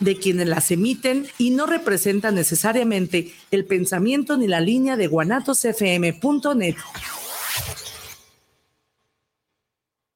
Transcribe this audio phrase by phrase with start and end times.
[0.00, 6.76] de quienes las emiten y no representan necesariamente el pensamiento ni la línea de guanatosfm.net.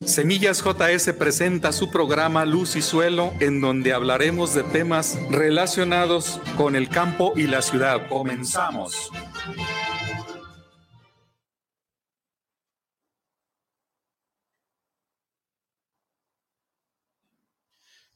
[0.05, 6.77] Semillas JS presenta su programa Luz y Suelo, en donde hablaremos de temas relacionados con
[6.77, 8.09] el campo y la ciudad.
[8.09, 9.11] Comenzamos.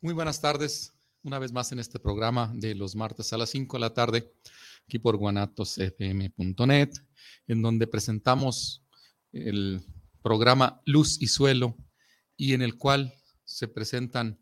[0.02, 3.76] Muy buenas tardes, una vez más en este programa de los martes a las 5
[3.76, 4.32] de la tarde,
[4.86, 6.90] aquí por guanatosfm.net,
[7.46, 8.82] en donde presentamos
[9.32, 9.82] el
[10.22, 11.76] programa Luz y Suelo
[12.36, 13.12] y en el cual
[13.44, 14.40] se presentan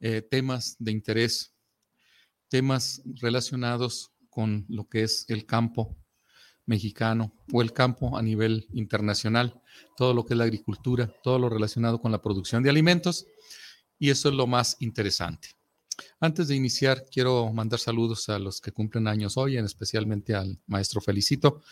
[0.00, 1.54] eh, temas de interés,
[2.48, 5.96] temas relacionados con lo que es el campo
[6.66, 9.60] mexicano o el campo a nivel internacional,
[9.96, 13.26] todo lo que es la agricultura, todo lo relacionado con la producción de alimentos
[13.98, 15.57] y eso es lo más interesante.
[16.20, 20.58] Antes de iniciar, quiero mandar saludos a los que cumplen años hoy, en especialmente al
[20.66, 21.62] maestro Felicito,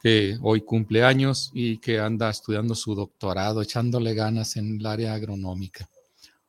[0.00, 5.14] que hoy cumple años y que anda estudiando su doctorado, echándole ganas en el área
[5.14, 5.88] agronómica.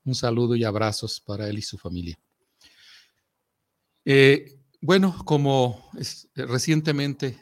[0.03, 2.19] Un saludo y abrazos para él y su familia.
[4.03, 5.89] Eh, bueno, como
[6.35, 7.41] recientemente,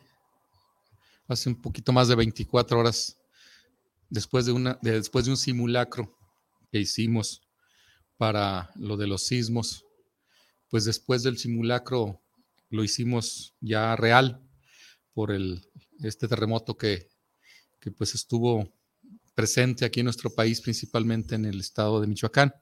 [1.27, 3.17] hace un poquito más de 24 horas,
[4.09, 6.15] después de, una, después de un simulacro
[6.71, 7.41] que hicimos
[8.23, 9.83] para lo de los sismos,
[10.69, 12.21] pues después del simulacro
[12.69, 14.41] lo hicimos ya real
[15.13, 15.67] por el,
[15.99, 17.09] este terremoto que,
[17.81, 18.71] que pues estuvo
[19.35, 22.53] presente aquí en nuestro país, principalmente en el estado de Michoacán,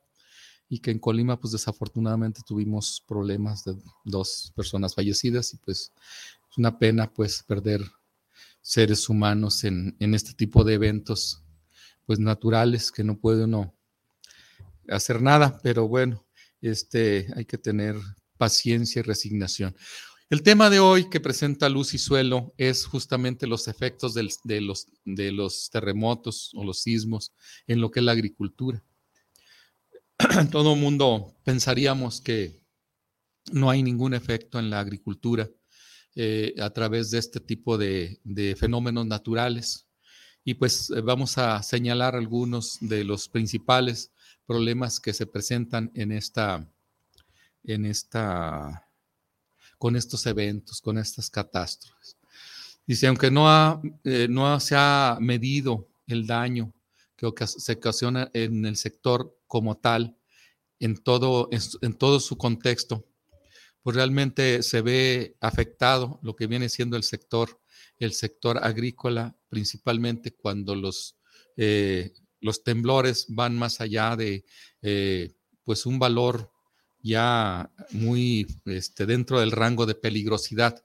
[0.67, 5.91] y que en Colima pues desafortunadamente tuvimos problemas de dos personas fallecidas y pues
[6.49, 7.83] es una pena pues perder
[8.63, 11.43] seres humanos en, en este tipo de eventos
[12.07, 13.75] pues naturales que no puede uno
[14.89, 16.25] hacer nada, pero bueno,
[16.61, 17.95] este, hay que tener
[18.37, 19.75] paciencia y resignación.
[20.31, 24.87] El tema de hoy que presenta Luz y Suelo es justamente los efectos de, los,
[25.03, 27.33] de los terremotos o los sismos
[27.67, 28.81] en lo que es la agricultura.
[30.51, 32.61] Todo mundo pensaríamos que
[33.51, 35.49] no hay ningún efecto en la agricultura
[36.15, 39.87] eh, a través de este tipo de, de fenómenos naturales.
[40.45, 44.13] Y pues eh, vamos a señalar algunos de los principales
[44.45, 46.67] problemas que se presentan en esta,
[47.63, 48.87] en esta,
[49.77, 52.17] con estos eventos, con estas catástrofes.
[52.85, 56.73] Dice, aunque no, ha, eh, no se ha medido el daño
[57.15, 60.17] que se ocasiona en el sector como tal,
[60.79, 63.05] en todo, en todo su contexto,
[63.83, 67.59] pues realmente se ve afectado lo que viene siendo el sector,
[67.99, 71.17] el sector agrícola, principalmente cuando los
[71.57, 74.43] eh, los temblores van más allá de
[74.81, 75.31] eh,
[75.63, 76.51] pues un valor
[77.03, 80.83] ya muy este, dentro del rango de peligrosidad.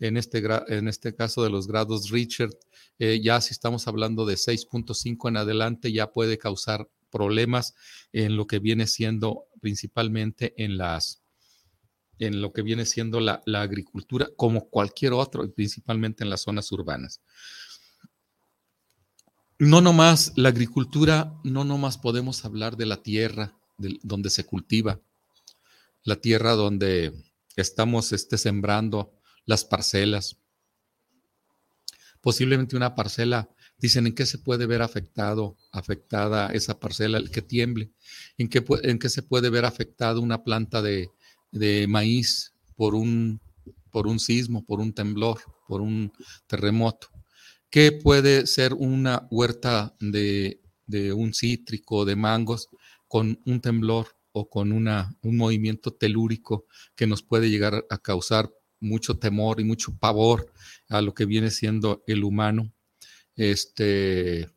[0.00, 2.52] En este, en este caso de los grados Richard,
[2.98, 7.74] eh, ya si estamos hablando de 6.5 en adelante, ya puede causar problemas
[8.12, 11.22] en lo que viene siendo principalmente en las
[12.20, 16.42] en lo que viene siendo la, la agricultura, como cualquier otro, y principalmente en las
[16.42, 17.20] zonas urbanas
[19.58, 23.56] no nomás la agricultura, no nomás podemos hablar de la tierra
[24.02, 25.00] donde se cultiva,
[26.04, 27.12] la tierra donde
[27.56, 29.12] estamos este, sembrando
[29.46, 30.38] las parcelas.
[32.20, 33.48] Posiblemente una parcela,
[33.78, 37.90] dicen, ¿en qué se puede ver afectado, afectada esa parcela, el que tiemble?
[38.36, 41.10] ¿En qué, en qué se puede ver afectada una planta de,
[41.50, 43.40] de maíz por un,
[43.90, 46.12] por un sismo, por un temblor, por un
[46.46, 47.08] terremoto?
[47.70, 50.60] ¿Qué puede ser una huerta de,
[51.14, 52.68] un cítrico, de mangos,
[53.06, 58.50] con un temblor o con una, un movimiento telúrico que nos puede llegar a causar
[58.80, 60.50] mucho temor y mucho pavor
[60.88, 62.72] a lo que viene siendo el humano.
[63.36, 64.48] Este,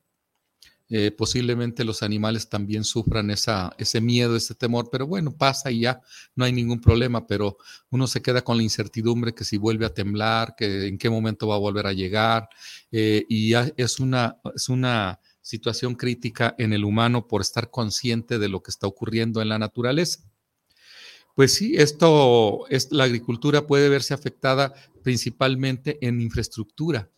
[0.94, 5.80] eh, posiblemente los animales también sufran esa, ese miedo, ese temor, pero bueno, pasa y
[5.80, 6.02] ya
[6.36, 7.56] no hay ningún problema, pero
[7.90, 11.48] uno se queda con la incertidumbre que si vuelve a temblar, que en qué momento
[11.48, 12.50] va a volver a llegar,
[12.92, 18.38] eh, y ya es una, es una situación crítica en el humano por estar consciente
[18.38, 20.20] de lo que está ocurriendo en la naturaleza.
[21.36, 24.74] Pues sí, esto es la agricultura puede verse afectada
[25.04, 27.10] principalmente en infraestructura,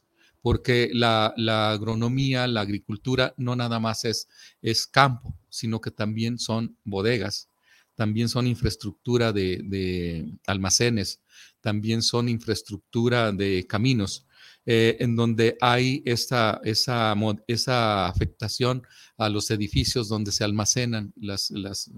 [0.44, 1.34] porque la,
[1.72, 7.50] agronomía, la agricultura no nada más es, campo, sino que también son bodegas,
[7.96, 11.22] también son infraestructura de, almacenes,
[11.62, 14.28] también son infraestructura de caminos,
[14.66, 17.16] eh, en donde hay esa, esa,
[17.48, 18.84] esa, afectación
[19.18, 21.90] a los edificios donde se almacenan las, las,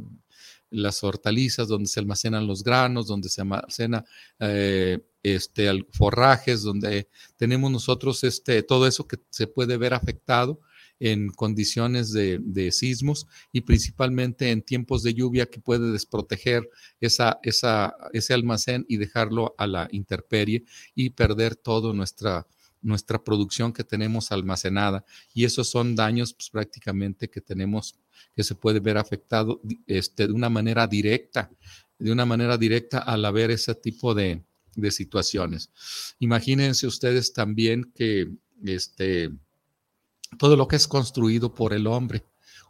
[0.69, 4.05] las hortalizas, donde se almacenan los granos, donde se almacena
[4.39, 10.61] eh, este, forrajes, donde tenemos nosotros este, todo eso que se puede ver afectado
[10.99, 16.69] en condiciones de, sismos y principalmente en tiempos de lluvia que puede desproteger
[17.01, 20.63] esa, ese almacén y dejarlo a la intemperie
[20.93, 22.45] y perder toda nuestra,
[22.83, 25.03] nuestra producción que tenemos almacenada.
[25.33, 27.95] Y esos son daños pues, prácticamente que tenemos,
[28.35, 31.49] que se puede ver afectado este, de una manera directa,
[31.97, 34.43] de una manera directa al haber ese tipo de,
[34.75, 35.71] de situaciones.
[36.19, 38.31] Imagínense ustedes también que
[38.63, 39.31] este,
[40.37, 42.25] todo lo que es construido por el hombre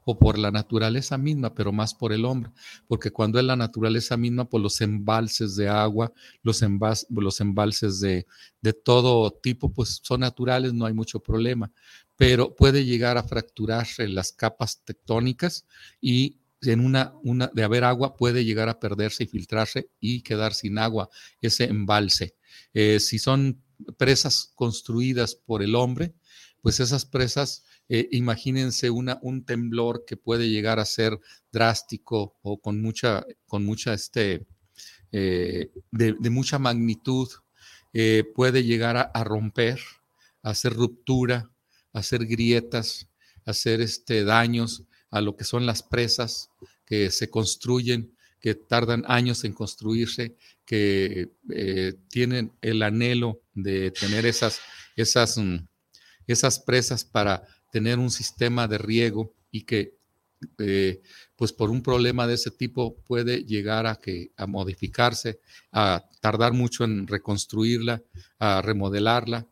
[0.06, 2.52] o por la naturaleza misma, pero más por el hombre,
[2.88, 6.13] porque cuando es la naturaleza misma, pues los embalses de agua,
[6.44, 6.63] los,
[7.10, 8.28] los embalses de,
[8.62, 11.72] de todo tipo, pues son naturales, no hay mucho problema,
[12.16, 15.66] pero puede llegar a fracturarse las capas tectónicas
[16.00, 16.38] y
[16.72, 20.78] en una, una, de haber agua puede llegar a perderse y filtrarse y quedar sin
[20.78, 21.10] agua
[21.42, 22.36] ese embalse.
[22.74, 23.62] Eh, si son
[23.98, 26.14] presas construidas por el hombre,
[26.62, 31.20] pues esas presas, eh, imagínense una, un temblor que puede llegar a ser
[31.52, 34.46] drástico o con mucha, con mucha, este,
[35.12, 37.30] eh, de, mucha magnitud,
[38.36, 39.80] puede llegar a, romper,
[40.44, 41.50] a hacer ruptura,
[41.94, 43.08] a hacer grietas,
[43.46, 44.84] a hacer este, daños
[45.16, 46.50] a lo que son las presas
[46.86, 50.36] que se construyen, que tardan años en construirse,
[50.66, 51.30] que
[52.10, 54.60] tienen el anhelo de tener esas,
[54.96, 55.58] esas mm,
[56.28, 59.98] esas presas para tener un sistema de riego y que
[60.60, 61.02] eh,
[61.36, 65.40] pues por un problema de ese tipo puede llegar a que a modificarse,
[65.72, 68.04] a tardar mucho en reconstruirla,
[68.40, 69.48] a remodelarla.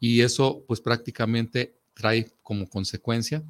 [0.00, 3.42] Y eso pues prácticamente trae como consecuencia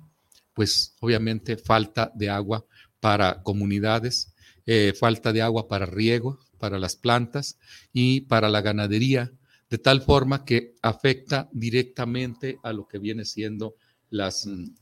[0.54, 2.64] pues obviamente falta de agua
[3.00, 4.34] para comunidades,
[4.66, 7.58] eh, falta de agua para riego, para las plantas
[7.92, 9.32] y para la ganadería,
[9.68, 13.74] de tal forma que afecta directamente a lo que viene siendo
[14.08, 14.74] las, mm,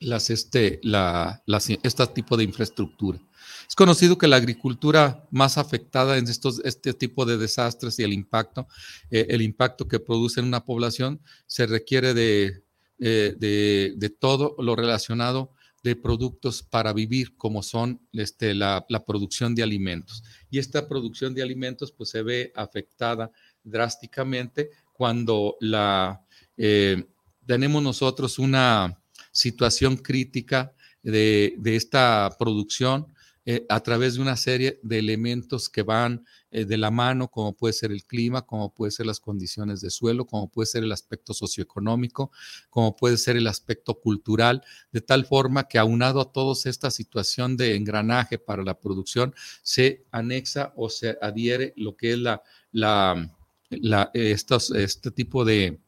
[0.00, 3.20] las este, la, este tipo de infraestructura.
[3.68, 8.12] Es conocido que la agricultura más afectada en estos, este tipo de desastres y el
[8.12, 8.66] impacto,
[9.10, 12.64] eh, el impacto que produce en una población, se requiere de,
[13.04, 15.50] eh, de, todo lo relacionado
[15.82, 20.22] de productos para vivir, como son este, la, producción de alimentos.
[20.50, 23.32] Y esta producción de alimentos pues, se ve afectada
[23.64, 26.24] drásticamente cuando la,
[26.56, 27.04] eh,
[27.44, 28.96] tenemos nosotros una
[29.32, 30.72] situación crítica
[31.02, 33.12] de, de esta producción
[33.44, 37.56] eh, a través de una serie de elementos que van eh, de la mano, como
[37.56, 40.92] puede ser el clima, como puede ser las condiciones de suelo, como puede ser el
[40.92, 42.30] aspecto socioeconómico,
[42.70, 44.62] como puede ser el aspecto cultural,
[44.92, 50.04] de tal forma que aunado a toda esta situación de engranaje para la producción, se
[50.12, 55.80] anexa o se adhiere lo que es la, la, este tipo de,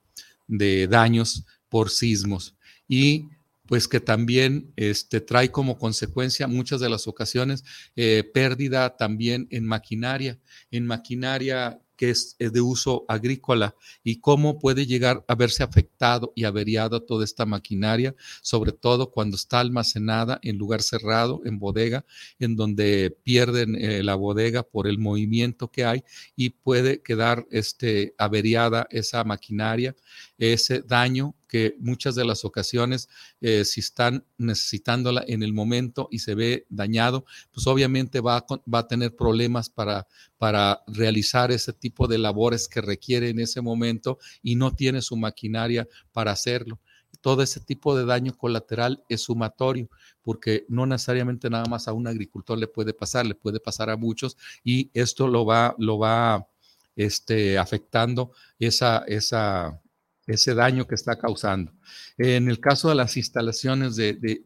[0.48, 2.56] de daños por sismos.
[2.88, 3.28] Y
[3.66, 7.64] pues que también este, trae como consecuencia muchas de las ocasiones
[7.96, 10.38] eh, pérdida también en maquinaria,
[10.70, 16.44] en maquinaria que es, de uso agrícola y cómo puede llegar a verse afectado y
[16.44, 22.04] averiado toda esta maquinaria, sobre todo cuando está almacenada en lugar cerrado, en bodega,
[22.38, 26.04] en donde pierden eh, la bodega por el movimiento que hay
[26.36, 29.94] y puede quedar este, averiada esa maquinaria,
[30.38, 33.08] ese daño que muchas de las ocasiones,
[33.40, 38.46] eh, si están necesitándola en el momento y se ve dañado, pues obviamente va a,
[38.72, 43.60] va a tener problemas para, para realizar ese tipo de labores que requiere en ese
[43.60, 46.80] momento y no tiene su maquinaria para hacerlo.
[47.20, 49.88] Todo ese tipo de daño colateral es sumatorio,
[50.22, 53.96] porque no necesariamente nada más a un agricultor le puede pasar, le puede pasar a
[53.96, 56.48] muchos y esto lo va, lo va
[56.96, 59.80] este, afectando esa, esa,
[60.26, 61.72] ese daño que está causando.
[62.18, 64.40] En el caso de las instalaciones de,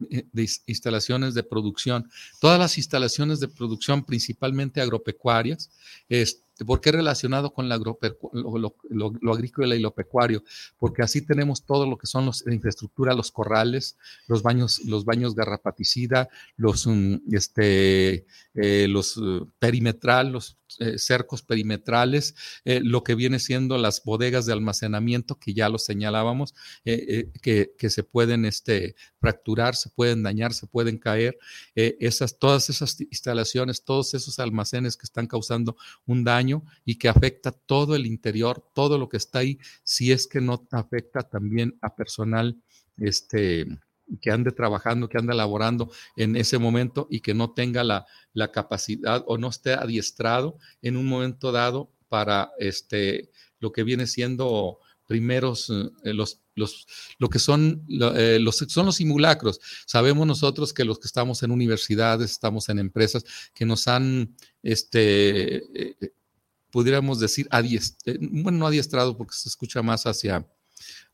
[0.65, 2.09] instalaciones de producción,
[2.39, 5.71] todas las instalaciones de producción, principalmente agropecuarias,
[6.65, 10.43] ¿Por qué relacionado con lo, agrícola y lo pecuario?
[10.77, 13.97] Porque así tenemos todo lo que son los, la infraestructura, los corrales,
[14.27, 18.25] los baños, los baños garrapaticida, los, mm, este,
[18.55, 22.35] eh, los uh, perimetral, los eh, cercos perimetrales,
[22.65, 27.89] eh, lo que viene siendo las bodegas de almacenamiento, que ya lo señalábamos, que, que,
[27.89, 31.37] se pueden este, fracturar, se pueden dañar, se pueden caer.
[31.75, 37.51] esas, todas esas instalaciones, todos esos almacenes que están causando un daño y que afecta
[37.51, 41.95] todo el interior, todo lo que está ahí, si es que no afecta también a
[41.95, 42.57] personal
[42.97, 43.67] este,
[44.21, 48.51] que ande trabajando, que ande laborando en ese momento y que no tenga la, la
[48.51, 54.79] capacidad o no esté adiestrado en un momento dado para este, lo que viene siendo
[55.09, 56.85] primeros, eh, los, los,
[57.17, 59.59] lo que son, eh, los, son los simulacros.
[59.87, 63.25] Sabemos nosotros que los que estamos en universidades, estamos en empresas
[63.55, 66.13] que nos han, este, eh,
[66.69, 70.47] pudiéramos decir, adiestrado, bueno, no adiestrado porque se escucha más hacia,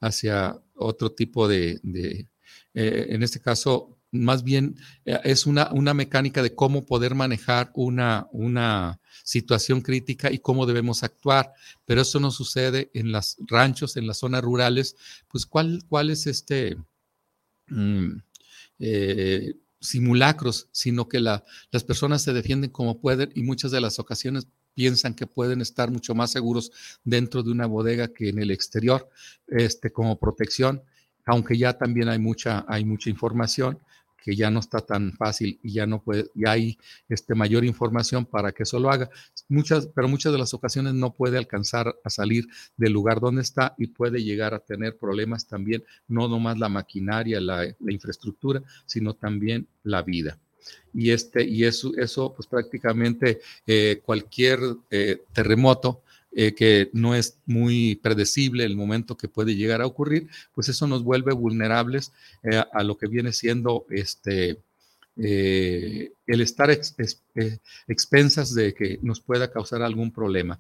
[0.02, 2.28] hacia otro tipo de, de
[2.74, 9.00] en este caso, más bien es una, una mecánica de cómo poder manejar una, una,
[9.26, 11.52] situación crítica y cómo debemos actuar.
[11.86, 14.96] Pero eso no sucede en los ranchos, en las zonas rurales.
[15.28, 16.78] Pues, ¿cuál, cuál es este
[17.68, 18.18] mm,
[18.80, 20.70] eh, simulacros?
[20.72, 25.16] Sino que la, las personas se defienden como pueden y muchas de las ocasiones piensan
[25.16, 26.72] que pueden estar mucho más seguros
[27.04, 29.10] dentro de una bodega que en el exterior,
[29.48, 30.84] este, como protección,
[31.26, 33.80] aunque ya también hay mucha, hay mucha información
[34.26, 36.80] que ya no está tan fácil y ya no puede, hay
[37.10, 39.08] este, mayor información para que eso lo haga.
[39.50, 43.76] Muchas, pero muchas de las ocasiones no puede alcanzar a salir del lugar donde está
[43.78, 49.68] y puede llegar a tener problemas también, no nomás la maquinaria, la, infraestructura, sino también
[49.84, 50.40] la vida.
[50.92, 56.02] Y, este, y eso, eso pues prácticamente eh, cualquier eh, terremoto
[56.38, 60.86] eh, que no es muy predecible el momento que puede llegar a ocurrir, pues eso
[60.86, 62.12] nos vuelve vulnerables
[62.44, 64.58] eh, a lo que viene siendo este,
[65.16, 66.70] eh, el estar
[67.88, 70.60] expensas de que nos pueda causar algún problema.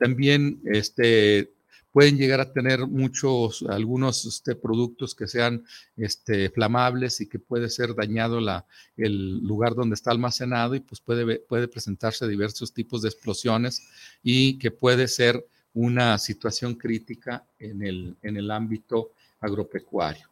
[0.00, 1.50] también este,
[1.92, 5.64] pueden llegar a tener muchos, algunos este, productos que sean
[5.96, 8.64] este, flamables y que puede ser dañado la,
[8.96, 13.82] el lugar donde está almacenado y pues puede, puede presentarse diversos tipos de explosiones
[14.22, 15.44] y que puede ser
[15.74, 20.28] una situación crítica en el, en el ámbito agropecuario.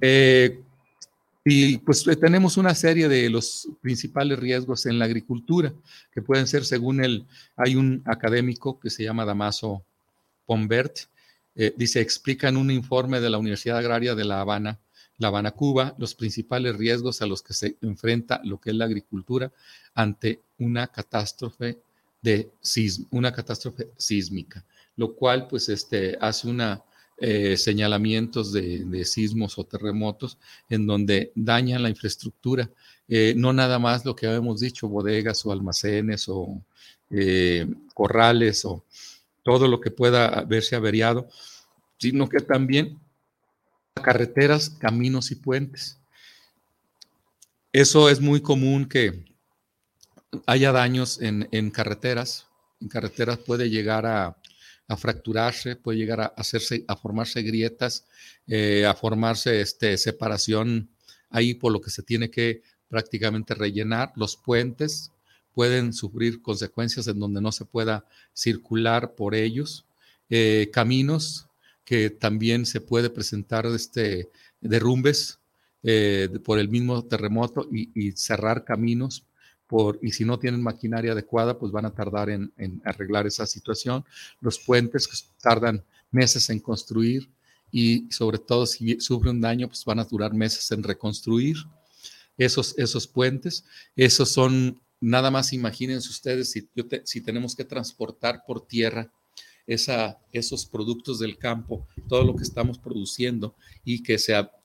[0.00, 0.62] Eh,
[1.44, 5.72] y pues tenemos una serie de los principales riesgos en la agricultura,
[6.12, 7.26] que pueden ser según el,
[7.56, 9.82] hay un académico que se llama Damaso
[10.48, 11.00] Pombert,
[11.54, 14.78] eh, dice, explica en un informe de la Universidad Agraria de La Habana,
[15.18, 18.86] La Habana, Cuba, los principales riesgos a los que se enfrenta lo que es la
[18.86, 19.52] agricultura
[19.94, 21.76] ante una catástrofe
[22.22, 22.48] de
[23.10, 24.64] una catástrofe sísmica,
[24.96, 26.82] lo cual pues este, hace una
[27.18, 30.38] eh, señalamientos de, sismos o terremotos
[30.70, 32.70] en donde dañan la infraestructura,
[33.06, 36.62] eh, no nada más lo que habíamos dicho, bodegas o almacenes o
[37.94, 38.84] corrales o
[39.48, 41.26] todo lo que pueda verse averiado,
[41.98, 43.00] sino que también
[43.94, 45.98] carreteras, caminos y puentes.
[47.72, 49.24] Eso es muy común que
[50.44, 52.46] haya daños en, carreteras.
[52.78, 54.36] En carreteras puede llegar a,
[54.98, 58.04] fracturarse, puede llegar a hacerse, a formarse grietas,
[58.46, 60.90] eh, a formarse este, separación
[61.30, 64.12] ahí por lo que se tiene que prácticamente rellenar.
[64.14, 65.10] Los puentes
[65.58, 69.84] pueden sufrir consecuencias en donde no se pueda circular por ellos.
[70.30, 71.48] Eh, caminos
[71.84, 74.28] que también se puede presentar este,
[74.60, 75.40] derrumbes
[75.82, 79.24] eh, por el mismo terremoto y, cerrar caminos
[79.66, 82.52] por, y si no tienen maquinaria adecuada, pues van a tardar en,
[82.84, 84.04] arreglar esa situación.
[84.40, 87.28] Los puentes que tardan meses en construir
[87.72, 91.56] y sobre todo si sufre un daño, pues van a durar meses en reconstruir
[92.36, 93.64] esos, esos puentes.
[93.96, 99.12] Esos son Nada más imagínense ustedes si, tenemos que transportar por tierra
[99.66, 104.16] esos productos del campo, todo lo que estamos produciendo y que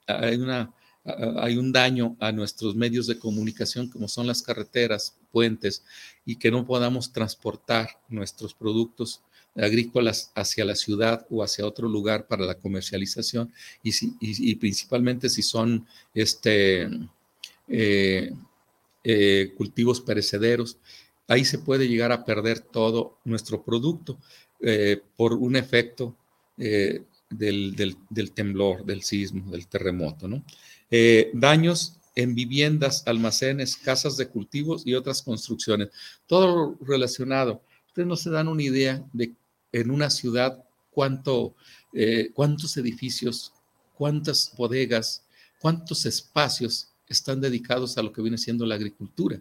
[0.07, 5.83] hay, un daño a nuestros medios de comunicación como son las carreteras, puentes
[6.25, 9.21] y que no podamos transportar nuestros productos
[9.55, 13.51] agrícolas hacia la ciudad o hacia otro lugar para la comercialización.
[13.83, 16.89] Y, principalmente si son este,
[17.67, 18.33] eh,
[19.05, 20.77] eh, cultivos perecederos,
[21.27, 24.17] ahí se puede llegar a perder todo nuestro producto
[24.61, 26.15] eh, por un efecto
[26.57, 27.97] eh, del,
[28.33, 30.27] temblor, del sismo, del terremoto.
[30.27, 30.43] ¿no?
[31.33, 35.89] daños en viviendas, almacenes, casas de cultivos y otras construcciones.
[36.27, 37.61] Todo relacionado.
[37.87, 39.33] Ustedes no se dan una idea de
[39.71, 41.55] en una ciudad cuánto,
[42.35, 43.53] cuántos edificios,
[43.95, 45.25] cuántas bodegas,
[45.59, 49.39] cuántos espacios están dedicados a lo que viene siendo la agricultura,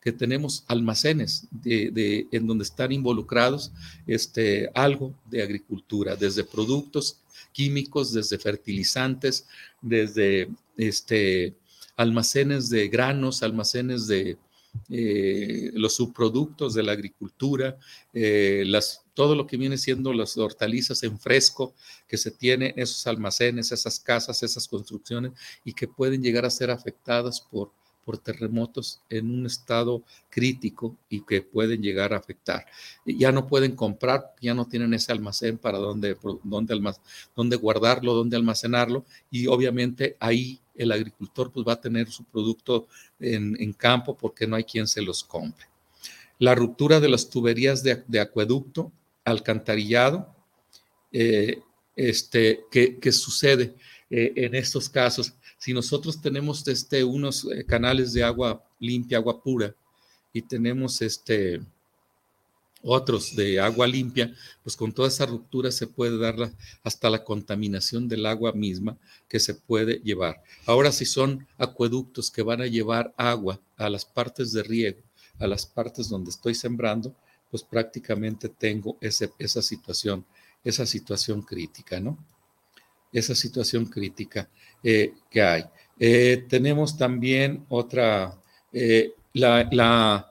[0.00, 3.72] que tenemos almacenes de, en donde están involucrados
[4.06, 7.18] este, algo de agricultura, desde productos
[7.52, 9.46] químicos, desde fertilizantes,
[9.80, 11.54] desde este,
[11.96, 14.36] almacenes de granos, almacenes de,
[14.88, 17.76] eh, los subproductos de la agricultura,
[18.12, 18.64] eh,
[19.14, 21.74] todo lo que viene siendo las hortalizas en fresco
[22.08, 25.32] que se tiene, esos almacenes, esas casas, esas construcciones
[25.64, 27.70] y que pueden llegar a ser afectadas por
[28.04, 32.66] por terremotos en un estado crítico y que pueden llegar a afectar.
[33.06, 36.14] Ya no pueden comprar, ya no tienen ese almacén para dónde,
[37.56, 42.88] guardarlo, dónde almacenarlo y obviamente ahí el agricultor pues va a tener su producto
[43.20, 45.66] en, campo porque no hay quien se los compre.
[46.38, 48.92] La ruptura de las tuberías de, acueducto,
[49.24, 50.34] alcantarillado,
[51.12, 51.60] eh,
[51.96, 53.74] este, ¿qué, sucede
[54.10, 55.34] eh, en estos casos?
[55.64, 59.74] Si nosotros tenemos este, unos eh, canales de agua limpia, agua pura,
[60.30, 61.62] y tenemos este,
[62.82, 66.52] otros de agua limpia, pues con toda esa ruptura se puede dar
[66.82, 70.42] hasta la contaminación del agua misma que se puede llevar.
[70.66, 75.00] Ahora, si son acueductos que van a llevar agua a las partes de riego,
[75.38, 77.16] a las partes donde estoy sembrando,
[77.50, 80.26] pues prácticamente tengo ese, esa situación,
[80.62, 82.18] esa situación crítica, ¿no?
[83.14, 84.50] Esa situación crítica.
[84.86, 85.64] Eh, que hay.
[85.98, 88.38] Eh, tenemos también otra,
[88.70, 90.30] eh, la,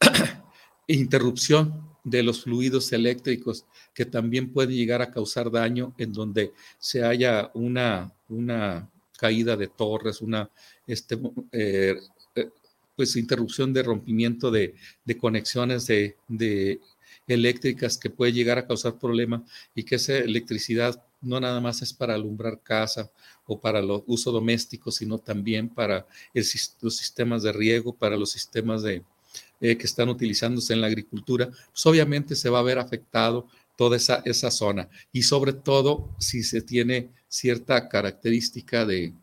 [0.88, 7.04] interrupción de los fluidos eléctricos que también puede llegar a causar daño en donde se
[7.04, 10.50] haya una, una caída de torres, una
[10.84, 11.16] este,
[12.96, 14.74] pues interrupción de rompimiento de,
[15.20, 16.80] conexiones de, de,
[17.28, 19.42] eléctricas que puede llegar a causar problemas
[19.76, 23.10] y que esa electricidad no nada más es para alumbrar casa
[23.46, 28.82] o para el uso doméstico, sino también para los sistemas de riego, para los sistemas
[28.82, 29.02] de,
[29.60, 33.96] eh, que están utilizándose en la agricultura, pues obviamente se va a ver afectado toda
[33.96, 34.88] esa, esa zona.
[35.12, 39.14] Y sobre todo si se tiene cierta característica de,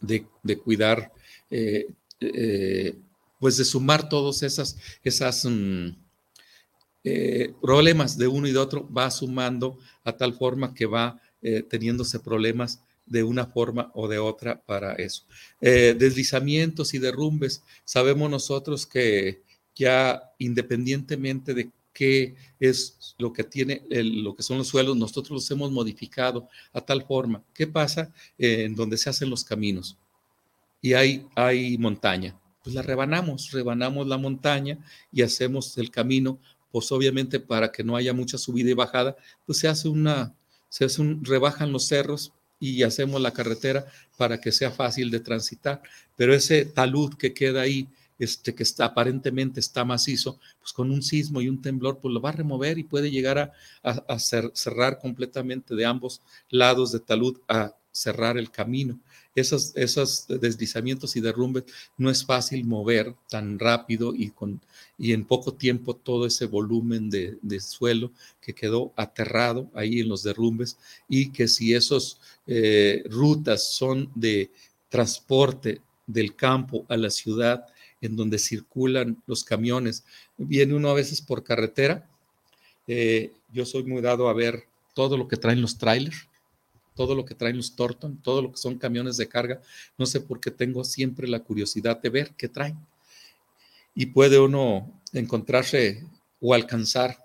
[0.00, 1.12] de, cuidar,
[1.50, 1.86] eh,
[2.20, 2.96] eh,
[3.38, 5.90] pues de sumar todas esas, esas mm,
[7.02, 11.62] eh, problemas de uno y de otro, va sumando a tal forma que va eh,
[11.62, 15.24] teniéndose problemas de una forma o de otra para eso.
[15.62, 19.42] Eh, deslizamientos y derrumbes, sabemos nosotros que
[19.74, 25.50] ya independientemente de qué es lo que tiene lo que son los suelos, nosotros los
[25.50, 27.42] hemos modificado a tal forma.
[27.54, 29.96] ¿Qué pasa en donde se hacen los caminos?
[30.82, 32.38] Y hay, hay montaña.
[32.62, 34.78] Pues la rebanamos, rebanamos la montaña
[35.10, 36.38] y hacemos el camino
[36.70, 40.34] pues obviamente para que no haya mucha subida y bajada, pues se hace una,
[40.68, 45.20] se hace un, rebajan los cerros y hacemos la carretera para que sea fácil de
[45.20, 45.82] transitar.
[46.16, 51.02] Pero ese talud que queda ahí, este, que está aparentemente está macizo, pues con un
[51.02, 53.52] sismo y un temblor, pues lo va a remover y puede llegar a,
[53.82, 59.00] a cerrar completamente de ambos lados de talud, a cerrar el camino
[59.34, 61.64] esos, esos deslizamientos y derrumbes
[61.96, 64.60] no es fácil mover tan rápido y, con,
[64.98, 70.22] y en poco tiempo todo ese volumen de, suelo que quedó aterrado ahí en los
[70.22, 74.50] derrumbes y que si esas eh, rutas son de
[74.88, 77.66] transporte del campo a la ciudad,
[78.00, 80.04] en donde circulan los camiones,
[80.36, 82.08] viene uno a veces por carretera.
[82.86, 84.64] Eh, yo soy muy dado a ver
[84.94, 86.29] todo lo que traen los trailers
[87.00, 89.62] todo lo que traen los Torton, todo lo que son camiones de carga.
[89.96, 92.78] No sé por qué tengo siempre la curiosidad de ver qué traen.
[93.94, 96.06] Y puede uno encontrarse
[96.42, 97.24] o alcanzar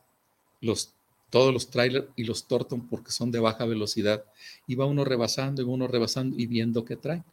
[0.62, 0.94] los,
[1.30, 4.24] todos los trailers y los Torton porque son de baja velocidad.
[4.66, 7.26] Y va uno rebasando y uno rebasando y viendo qué traen.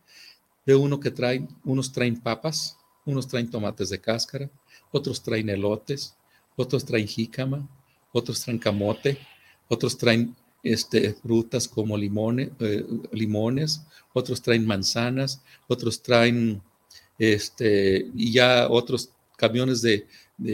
[0.66, 4.50] Ve uno que traen, unos traen papas, unos traen tomates de cáscara,
[4.90, 6.16] otros traen elotes,
[6.56, 7.68] otros traen jícama,
[8.10, 9.16] otros traen camote,
[9.68, 16.62] otros traen este, frutas como limones, eh, limones, otros traen manzanas, otros traen,
[17.18, 20.06] este, y ya otros camiones de,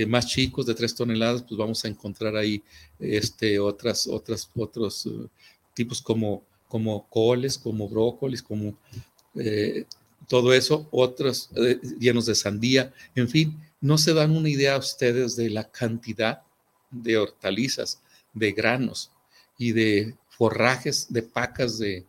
[0.06, 2.62] más chicos, de tres toneladas, pues vamos a encontrar ahí
[2.98, 5.28] este, otras, otras, otros eh,
[5.74, 8.76] tipos como, como coles, como brócolis, como
[9.34, 9.84] eh,
[10.26, 11.50] todo eso, otros
[11.98, 16.42] llenos de sandía, en fin, no se dan una idea a ustedes de la cantidad
[16.90, 18.02] de hortalizas,
[18.34, 19.10] de granos,
[19.58, 22.06] y de forrajes de pacas de,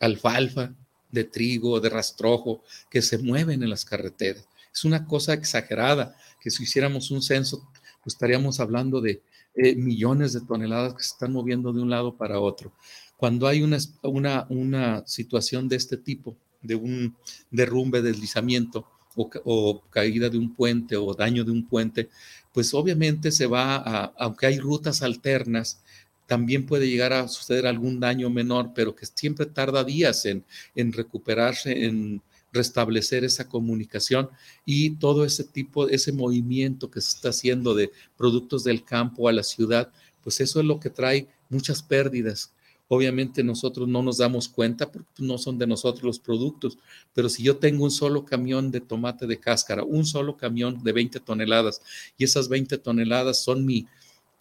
[0.00, 0.74] alfalfa,
[1.10, 4.48] de trigo, de rastrojo, que se mueven en las carreteras.
[4.74, 7.68] Es una cosa exagerada que si hiciéramos un censo,
[8.02, 9.22] pues estaríamos hablando de
[9.54, 12.72] eh, millones de toneladas que se están moviendo de un lado para otro.
[13.18, 17.14] Cuando hay una, una, una situación de este tipo, de un
[17.50, 22.08] derrumbe, deslizamiento o, caída de un puente o daño de un puente,
[22.52, 25.82] pues obviamente se va a, aunque hay rutas alternas,
[26.26, 30.44] también puede llegar a suceder algún daño menor, pero que siempre tarda días en,
[30.92, 32.22] recuperarse, en
[32.52, 34.30] restablecer esa comunicación
[34.64, 39.32] y todo ese tipo, ese movimiento que se está haciendo de productos del campo a
[39.32, 42.52] la ciudad, pues eso es lo que trae muchas pérdidas.
[42.94, 46.76] Obviamente nosotros no nos damos cuenta porque no son de nosotros los productos,
[47.14, 50.92] pero si yo tengo un solo camión de tomate de cáscara, un solo camión de
[50.92, 51.80] 20 toneladas
[52.18, 53.86] y esas 20 toneladas son mi,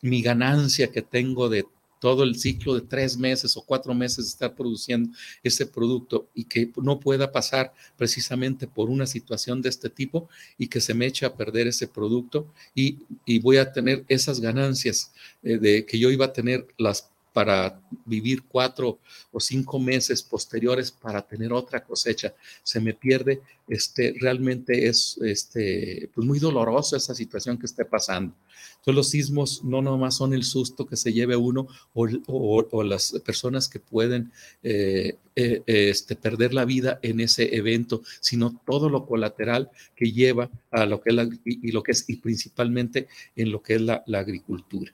[0.01, 1.65] mi ganancia que tengo de
[2.01, 5.11] todo el ciclo de tres meses o cuatro meses de estar produciendo
[5.43, 10.67] ese producto y que no pueda pasar precisamente por una situación de este tipo y
[10.67, 12.97] que se me eche a perder ese producto y,
[13.39, 18.43] voy a tener esas ganancias eh, de que yo iba a tener las para vivir
[18.43, 18.99] cuatro
[19.31, 22.33] o cinco meses posteriores para tener otra cosecha.
[22.63, 28.35] Se me pierde, este, realmente es este, pues muy doloroso esa situación que esté pasando.
[28.81, 33.69] Entonces los sismos no nomás son el susto que se lleve uno o, las personas
[33.69, 34.31] que pueden
[34.63, 40.49] eh, eh, este, perder la vida en ese evento, sino todo lo colateral que lleva
[40.71, 44.03] a lo que es y, lo que es y principalmente en lo que es la
[44.13, 44.91] agricultura.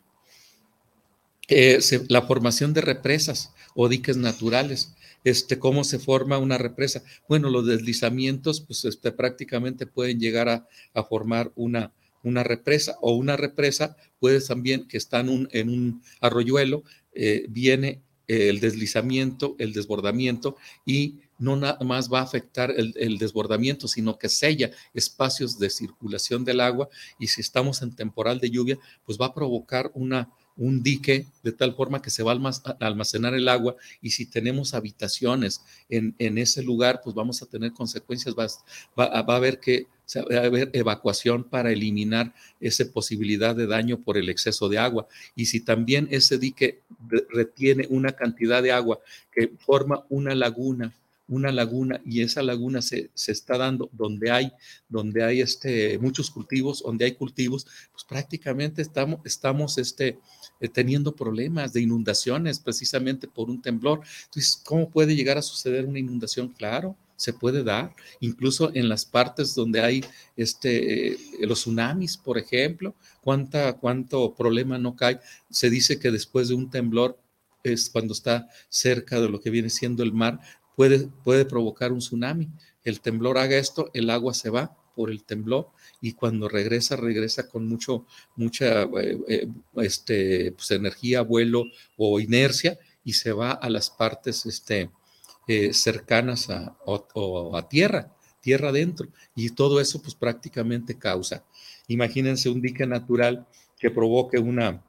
[1.49, 1.79] Eh,
[2.09, 4.93] la formación de represas o diques naturales.
[5.23, 7.03] Este, ¿Cómo se forma una represa?
[7.29, 13.37] Bueno, los deslizamientos pues, este, prácticamente pueden llegar a, formar una, una, represa o una
[13.37, 16.83] represa puede también que está en un, en un arroyuelo,
[17.13, 23.17] eh, viene el deslizamiento, el desbordamiento y no nada más va a afectar el, el,
[23.17, 28.49] desbordamiento, sino que sella espacios de circulación del agua y si estamos en temporal de
[28.49, 32.85] lluvia, pues va a provocar una, un dique de tal forma que se va a
[32.85, 38.35] almacenar el agua y si tenemos habitaciones en, ese lugar, pues vamos a tener consecuencias,
[38.35, 44.17] va, a haber que va a haber evacuación para eliminar esa posibilidad de daño por
[44.17, 45.07] el exceso de agua.
[45.35, 46.81] Y si también ese dique
[47.29, 48.99] retiene una cantidad de agua
[49.31, 50.95] que forma una laguna,
[51.27, 54.51] una laguna y esa laguna se, está dando donde hay,
[54.87, 60.19] donde hay este, muchos cultivos, donde hay cultivos, pues prácticamente estamos, estamos este,
[60.59, 64.01] eh, teniendo problemas de inundaciones precisamente por un temblor.
[64.25, 66.49] Entonces, ¿cómo puede llegar a suceder una inundación?
[66.49, 70.05] Claro, se puede dar, incluso en las partes donde hay
[70.37, 75.19] este, eh, los tsunamis, por ejemplo, ¿cuánta, cuánto problema no cae.
[75.49, 77.19] Se dice que después de un temblor
[77.63, 80.39] es cuando está cerca de lo que viene siendo el mar,
[80.77, 82.49] puede, puede provocar un tsunami.
[82.83, 85.69] El temblor haga esto, el agua se va por el temblor
[86.01, 91.65] y cuando regresa, regresa con mucho, mucha eh, eh, este, pues, energía, vuelo
[91.97, 94.91] o inercia y se va a las partes este,
[95.47, 96.77] eh, cercanas a,
[97.53, 99.07] a tierra, tierra adentro.
[99.35, 101.43] Y todo eso pues prácticamente causa.
[101.87, 103.47] Imagínense un dique natural
[103.79, 104.83] que provoque una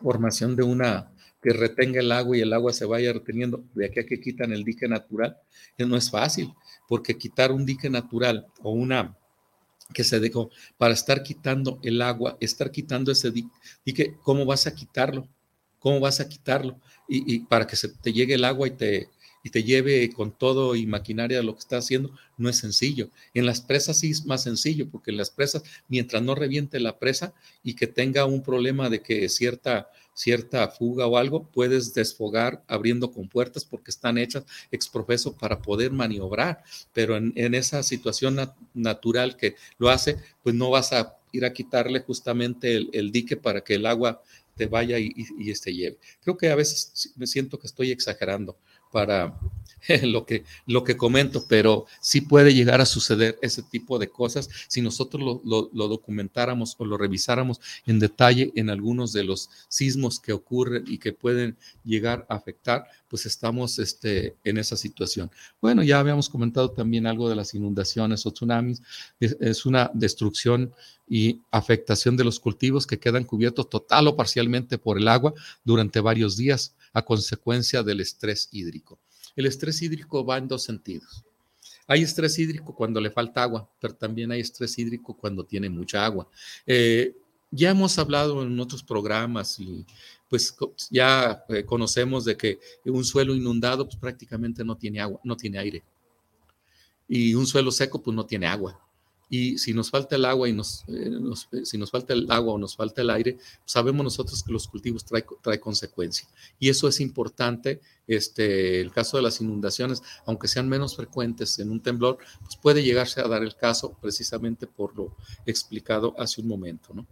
[0.00, 1.13] formación de una
[1.44, 4.50] que retenga el agua y el agua se vaya reteniendo de aquí a que quitan
[4.50, 5.36] el dique natural,
[5.76, 6.54] no es fácil,
[6.88, 9.14] porque quitar un dique natural o una
[9.92, 14.74] que se dejó para estar quitando el agua, estar quitando ese dique, ¿cómo vas a
[14.74, 15.28] quitarlo?
[15.78, 16.80] ¿Cómo vas a quitarlo?
[17.06, 19.10] Y, para que se te llegue el agua y te,
[19.42, 23.10] y te lleve con todo y maquinaria lo que está haciendo, no es sencillo.
[23.34, 26.98] En las presas sí es más sencillo, porque en las presas, mientras no reviente la
[26.98, 32.62] presa y que tenga un problema de que cierta cierta fuga o algo, puedes desfogar
[32.68, 38.38] abriendo con puertas porque están hechas exprofeso para poder maniobrar, pero en, esa situación
[38.72, 43.62] natural que lo hace, pues no vas a ir a quitarle justamente el, dique para
[43.62, 44.22] que el agua
[44.56, 45.98] te vaya y, y, este lleve.
[46.22, 48.56] Creo que a veces me siento que estoy exagerando
[48.92, 49.36] para
[50.02, 54.48] lo que, lo que comento, pero sí puede llegar a suceder ese tipo de cosas
[54.68, 60.32] si nosotros lo, documentáramos o lo revisáramos en detalle en algunos de los sismos que
[60.32, 65.30] ocurren y que pueden llegar a afectar, pues estamos este, en esa situación.
[65.60, 68.82] Bueno, ya habíamos comentado también algo de las inundaciones o tsunamis,
[69.20, 70.72] es una destrucción
[71.08, 76.00] y afectación de los cultivos que quedan cubiertos total o parcialmente por el agua durante
[76.00, 78.98] varios días a consecuencia del estrés hídrico.
[79.36, 81.24] El estrés hídrico va en dos sentidos.
[81.86, 86.04] Hay estrés hídrico cuando le falta agua, pero también hay estrés hídrico cuando tiene mucha
[86.04, 86.28] agua.
[86.66, 87.14] Eh,
[87.50, 89.86] ya hemos hablado en otros programas y
[90.28, 90.56] pues
[90.90, 95.58] ya eh, conocemos de que un suelo inundado pues prácticamente no tiene agua, no tiene
[95.58, 95.82] aire.
[97.06, 98.80] Y un suelo seco pues no tiene agua.
[99.28, 102.58] Y si nos falta el agua y nos, eh, si nos falta el agua o
[102.58, 106.26] nos falta el aire, sabemos nosotros que los cultivos traen trae consecuencia.
[106.58, 111.70] Y eso es importante este, el caso de las inundaciones, aunque sean menos frecuentes en
[111.70, 116.48] un temblor, pues puede llegarse a dar el caso precisamente por lo explicado hace un
[116.48, 116.92] momento.
[116.92, 117.06] ¿no?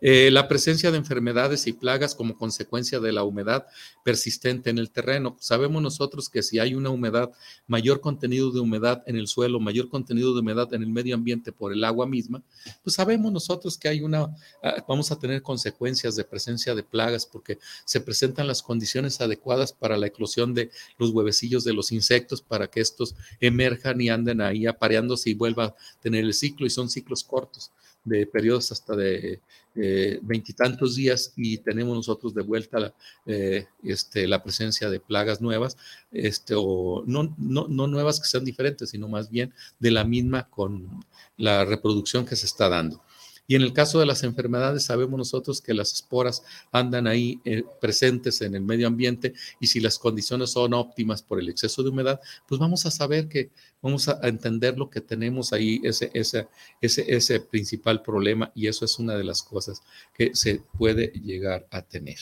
[0.00, 3.66] Eh, la presencia de enfermedades y plagas como consecuencia de la humedad
[4.04, 5.36] persistente en el terreno.
[5.40, 7.30] Sabemos nosotros que si hay una humedad,
[7.66, 11.52] mayor contenido de humedad en el suelo, mayor contenido de humedad en el medio ambiente
[11.52, 12.42] por el agua misma,
[12.82, 17.26] pues sabemos nosotros que hay una, ah, vamos a tener consecuencias de presencia de plagas
[17.26, 22.42] porque se presentan las condiciones adecuadas para la eclosión de los huevecillos de los insectos
[22.42, 26.70] para que estos emerjan y anden ahí apareándose y vuelva a tener el ciclo y
[26.70, 27.70] son ciclos cortos
[28.04, 29.40] de periodos hasta de
[29.74, 32.94] eh, veintitantos días y tenemos nosotros de vuelta la,
[33.26, 35.76] eh, este, la presencia de plagas nuevas,
[36.12, 40.48] este, o no, no, no nuevas que sean diferentes, sino más bien de la misma
[40.48, 41.04] con
[41.36, 43.02] la reproducción que se está dando.
[43.46, 47.62] Y en el caso de las enfermedades, sabemos nosotros que las esporas andan ahí eh,
[47.80, 51.90] presentes en el medio ambiente y si las condiciones son óptimas por el exceso de
[51.90, 53.50] humedad, pues vamos a saber que
[53.82, 56.48] vamos a entender lo que tenemos ahí, ese, ese,
[56.80, 59.82] ese, ese principal problema y eso es una de las cosas
[60.14, 62.18] que se puede llegar a tener.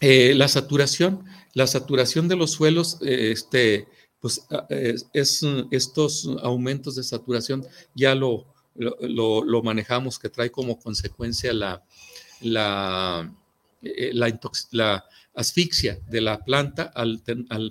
[0.00, 3.86] Eh, la saturación, la saturación de los suelos, eh, este,
[4.20, 8.46] pues ah, es, estos aumentos de saturación ya lo,
[8.80, 11.84] lo, manejamos, que trae como consecuencia la,
[12.40, 13.32] la,
[13.82, 17.22] eh, la, asfixia de la planta al,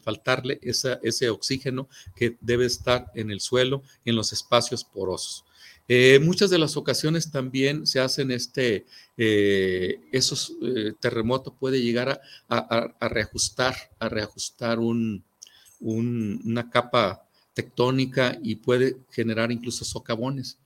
[0.03, 5.45] faltarle ese oxígeno que debe estar en el suelo, en los espacios porosos.
[5.87, 8.85] Eh, muchas de las ocasiones también se hacen este,
[9.17, 10.53] eh, esos
[10.99, 15.23] terremotos puede llegar a, reajustar, a reajustar un,
[15.79, 20.59] una capa tectónica y puede generar incluso socavones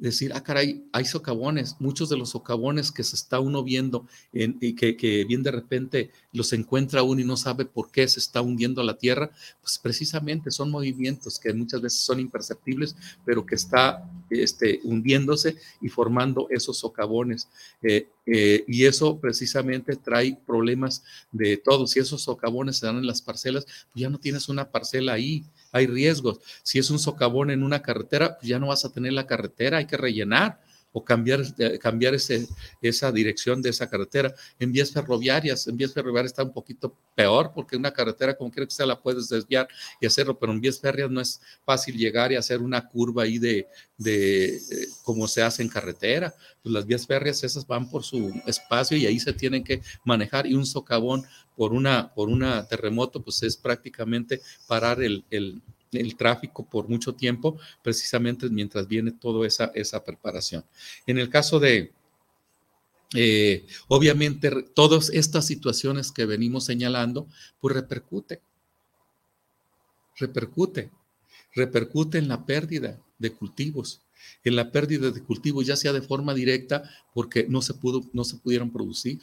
[0.00, 4.74] decir, ah, caray, hay socavones, muchos de los socavones que se está uno viendo y
[4.74, 8.40] que, que, bien de repente los encuentra uno y no sabe por qué se está
[8.40, 14.10] hundiendo la tierra, pues precisamente son movimientos que muchas veces son imperceptibles, pero que está
[14.30, 17.48] este, hundiéndose y formando esos socavones.
[17.82, 21.90] Eh, eh, y eso precisamente trae problemas de todos.
[21.90, 25.44] Si esos socavones se dan en las parcelas, pues ya no tienes una parcela ahí
[25.72, 26.40] hay riesgos.
[26.62, 29.78] Si es un socavón en una carretera, pues ya no vas a tener la carretera,
[29.78, 30.60] hay que rellenar
[30.92, 32.46] o cambiar, eh, cambiar ese,
[32.82, 34.34] esa dirección de esa carretera.
[34.58, 38.66] En vías ferroviarias, en vías ferroviarias está un poquito peor porque una carretera como quiera
[38.66, 39.68] que sea la puedes desviar
[40.00, 43.38] y hacerlo, pero en vías férreas no es fácil llegar y hacer una curva ahí
[43.38, 44.60] de, de eh,
[45.04, 46.34] como se hace en carretera.
[46.62, 50.46] Pues las vías férreas esas van por su espacio y ahí se tienen que manejar
[50.46, 51.24] y un socavón
[51.56, 57.14] por una, por una terremoto pues es prácticamente parar el, el el tráfico por mucho
[57.14, 60.64] tiempo, precisamente mientras viene toda esa, esa preparación.
[61.06, 61.92] En el caso de,
[63.14, 67.26] eh, obviamente, todas estas situaciones que venimos señalando,
[67.60, 68.40] pues repercute,
[70.16, 70.90] repercute,
[71.54, 74.02] repercute en la pérdida de cultivos,
[74.44, 78.24] en la pérdida de cultivos, ya sea de forma directa, porque no se, pudo, no
[78.24, 79.18] se pudieron producir,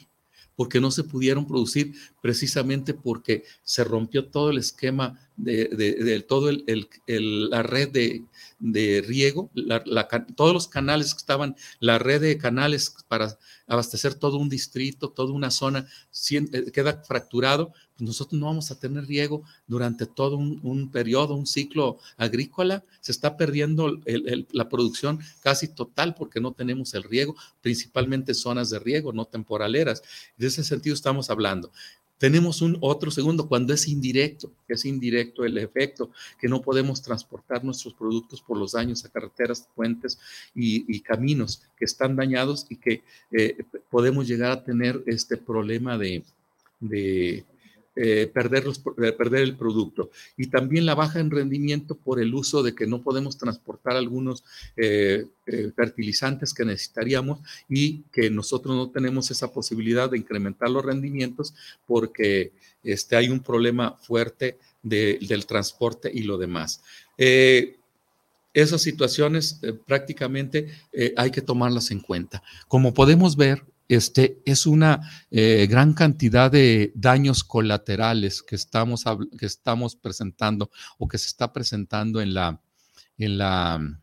[0.58, 6.50] porque no se pudieron producir precisamente porque se rompió todo el esquema de, de, todo
[6.50, 9.50] el, la red de, riego,
[10.34, 15.32] todos los canales que estaban, la red de canales para abastecer todo un distrito, toda
[15.32, 15.86] una zona,
[16.30, 21.46] eh, queda fracturado, pues nosotros no vamos a tener riego durante todo un, periodo, un
[21.46, 24.00] ciclo agrícola, se está perdiendo
[24.52, 30.02] la producción casi total porque no tenemos el riego, principalmente zonas de riego, no temporaleras.
[30.36, 31.70] De ese sentido estamos hablando.
[32.18, 37.00] Tenemos un otro segundo cuando es indirecto, que es indirecto el efecto, que no podemos
[37.00, 40.18] transportar nuestros productos por los daños a carreteras, puentes
[40.54, 43.56] y, caminos que están dañados y que eh,
[43.88, 46.24] podemos llegar a tener este problema de,
[48.00, 48.62] eh, perder,
[49.16, 50.12] perder el producto.
[50.36, 54.44] Y también la baja en rendimiento por el uso de que no podemos transportar algunos
[54.76, 60.84] eh, eh, fertilizantes que necesitaríamos y que nosotros no tenemos esa posibilidad de incrementar los
[60.84, 61.54] rendimientos
[61.88, 62.52] porque
[62.84, 66.80] este, hay un problema fuerte del transporte y lo demás
[68.54, 70.68] esas situaciones prácticamente
[71.16, 72.42] hay que tomarlas en cuenta.
[72.68, 79.04] Como podemos ver, este, es una eh, gran cantidad de daños colaterales que estamos,
[79.38, 82.60] que estamos presentando o que se está presentando en la,
[83.16, 84.00] en la,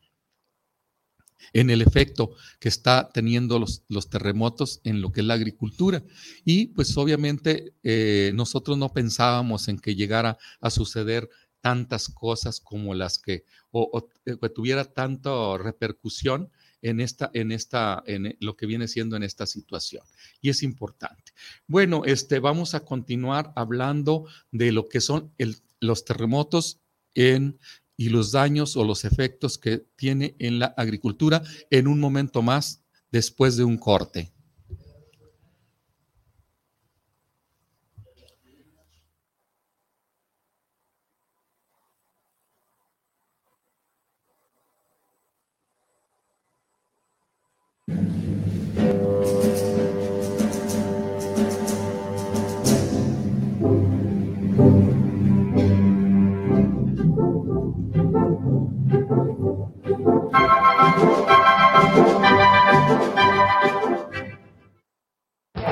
[1.54, 6.04] en el efecto que está teniendo los, terremotos en lo que es la agricultura.
[6.44, 11.30] Y pues obviamente eh, nosotros no pensábamos en que llegara a suceder
[11.62, 16.52] tantas cosas como las que, o, o, eh, que tuviera tanta repercusión
[16.86, 20.04] en esta, en esta, en lo que viene siendo en esta situación.
[20.40, 21.34] Y es importante.
[21.66, 25.34] Bueno, este, vamos a continuar hablando de lo que son
[25.80, 26.80] los terremotos
[27.16, 27.58] en
[27.98, 32.84] y los daños o los efectos que tiene en la agricultura en un momento más
[33.12, 34.35] después de un corte.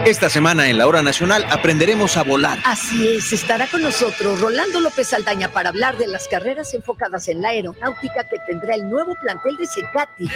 [0.06, 2.60] Esta semana en la Hora Nacional aprenderemos a volar.
[2.66, 7.42] Así es, estará con nosotros Rolando López Aldaña para hablar de las carreras enfocadas en
[7.42, 10.28] la aeronáutica que tendrá el nuevo plantel de Secati.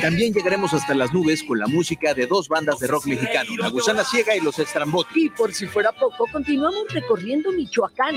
[0.00, 3.68] También llegaremos hasta las nubes con la música de dos bandas de rock mexicano, La
[3.68, 5.06] Gusana Ciega y Los Estrambot.
[5.14, 8.16] Y por si fuera poco, continuamos recorriendo Michoacán.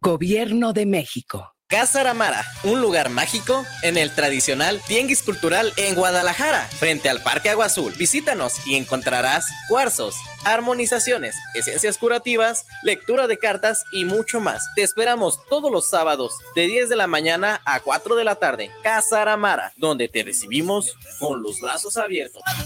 [0.00, 1.54] Gobierno de México.
[1.66, 7.48] Casa Aramara, un lugar mágico en el tradicional Tianguis Cultural en Guadalajara, frente al Parque
[7.48, 7.92] Agua Azul.
[7.98, 14.62] Visítanos y encontrarás cuarzos, armonizaciones, esencias curativas, lectura de cartas y mucho más.
[14.76, 18.70] Te esperamos todos los sábados de 10 de la mañana a 4 de la tarde.
[18.82, 22.42] Casa Aramara, donde te recibimos con los brazos abiertos.
[22.44, 22.62] Bueno,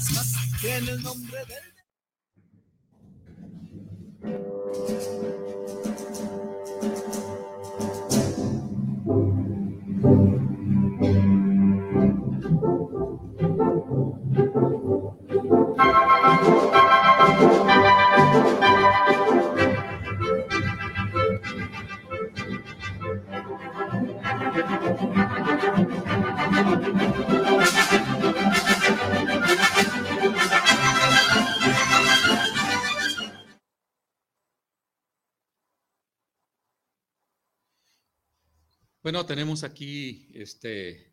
[39.28, 41.12] tenemos aquí este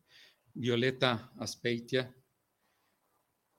[0.53, 2.15] Violeta Aspeitia.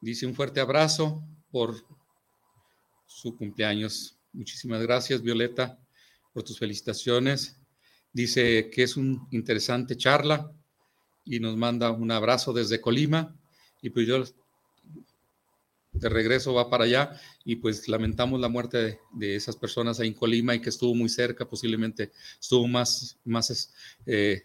[0.00, 1.76] Dice un fuerte abrazo por
[3.06, 4.18] su cumpleaños.
[4.32, 5.78] Muchísimas gracias, Violeta,
[6.32, 7.60] por tus felicitaciones.
[8.14, 10.50] Dice que es una interesante charla
[11.22, 13.38] y nos manda un abrazo desde Colima.
[13.82, 14.24] Y pues yo
[15.98, 20.14] de regreso va para allá y pues lamentamos la muerte de, esas personas ahí en
[20.14, 23.72] Colima y que estuvo muy cerca, posiblemente estuvo más, más,
[24.04, 24.44] eh,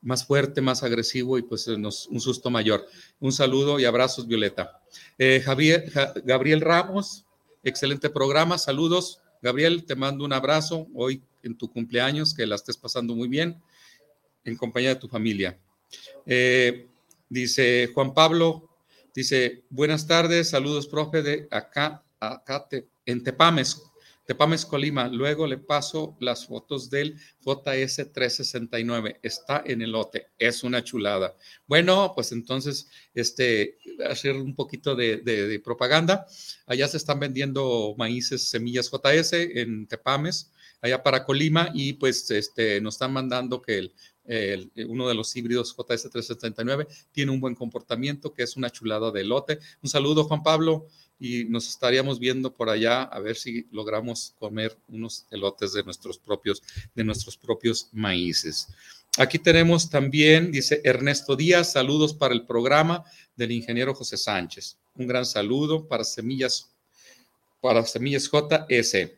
[0.00, 2.86] más fuerte, más agresivo y pues nos, un susto mayor.
[3.20, 4.80] Un saludo y abrazos, Violeta.
[5.18, 5.90] Eh, Javier,
[6.24, 7.24] Gabriel Ramos,
[7.62, 9.20] excelente programa, saludos.
[9.40, 13.60] Gabriel, te mando un abrazo hoy en tu cumpleaños, que la estés pasando muy bien
[14.44, 15.58] en compañía de tu familia.
[16.26, 16.88] Eh,
[17.28, 18.68] dice Juan Pablo
[19.14, 22.66] Dice, buenas tardes, saludos, profe, de acá, acá
[23.04, 23.82] en Tepames,
[24.26, 25.08] Tepames, Colima.
[25.08, 29.20] Luego le paso las fotos del JS 369.
[29.22, 31.36] Está en el lote, es una chulada.
[31.66, 33.76] Bueno, pues entonces, este,
[34.08, 36.26] hacer un poquito de, de propaganda.
[36.66, 40.52] Allá se están vendiendo maíces, semillas JS en Tepames
[40.82, 43.94] allá para Colima y pues este, nos están mandando que el,
[44.24, 49.58] uno de los híbridos JS379 tiene un buen comportamiento, que es una chulada de lote.
[49.82, 50.86] Un saludo, Juan Pablo,
[51.18, 56.18] y nos estaríamos viendo por allá a ver si logramos comer unos elotes de nuestros
[56.18, 56.62] propios,
[56.94, 58.68] de nuestros propios maíces.
[59.18, 63.04] Aquí tenemos también, dice Ernesto Díaz, saludos para el programa
[63.36, 64.78] del ingeniero José Sánchez.
[64.94, 66.70] Un gran saludo para Semillas,
[67.60, 69.10] para Semillas JS.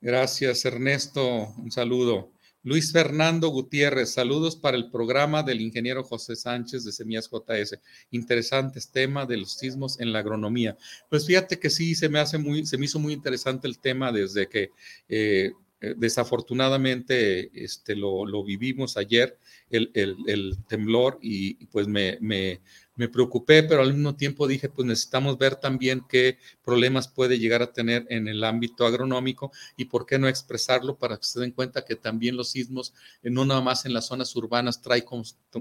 [0.00, 1.54] Gracias, Ernesto.
[1.58, 2.32] Un saludo.
[2.64, 7.80] Luis Fernando Gutiérrez, saludos para el programa del ingeniero José Sánchez de Semillas JS.
[8.12, 10.76] Interesantes tema de los sismos en la agronomía.
[11.10, 14.12] Pues fíjate que sí, se me hace muy, se me hizo muy interesante el tema
[14.12, 14.70] desde que
[15.08, 15.50] eh,
[15.80, 19.36] eh, desafortunadamente este, lo, vivimos ayer,
[19.68, 22.60] el, el, temblor, y pues me,
[22.94, 27.62] me preocupé, pero al mismo tiempo dije, pues necesitamos ver también qué problemas puede llegar
[27.62, 31.52] a tener en el ámbito agronómico y por qué no expresarlo para que se den
[31.52, 35.04] cuenta que también los sismos, eh, no nada más en las zonas urbanas, trae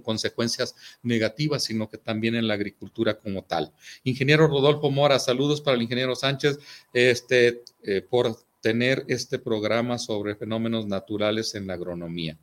[0.04, 3.72] consecuencias negativas, sino que también en la agricultura como tal.
[4.04, 6.60] Ingeniero Rodolfo Mora, saludos para el ingeniero Sánchez,
[6.94, 12.38] este, eh, por tener este programa sobre fenómenos naturales en la agronomía.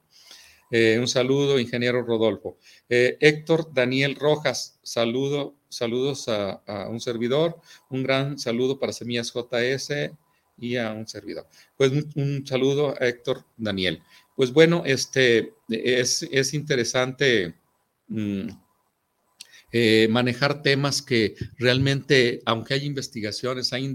[0.70, 2.58] Eh, un saludo, ingeniero Rodolfo.
[2.88, 7.60] Eh, Héctor Daniel Rojas, saludo, saludos a, un servidor.
[7.88, 10.10] Un gran saludo para Semillas JS
[10.58, 11.46] y a un servidor.
[11.76, 14.02] Pues un, saludo a Héctor Daniel.
[14.36, 17.54] Pues bueno, este es, interesante
[18.08, 18.48] mm,
[19.72, 23.92] eh, manejar temas que realmente, aunque hay investigaciones, hay,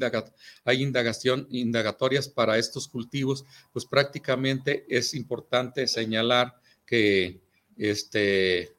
[0.65, 6.62] hay indagación, indagatorias para estos cultivos, pues prácticamente es importante señalar
[6.93, 7.41] que
[7.75, 8.71] este,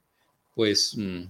[0.55, 1.25] pues mm,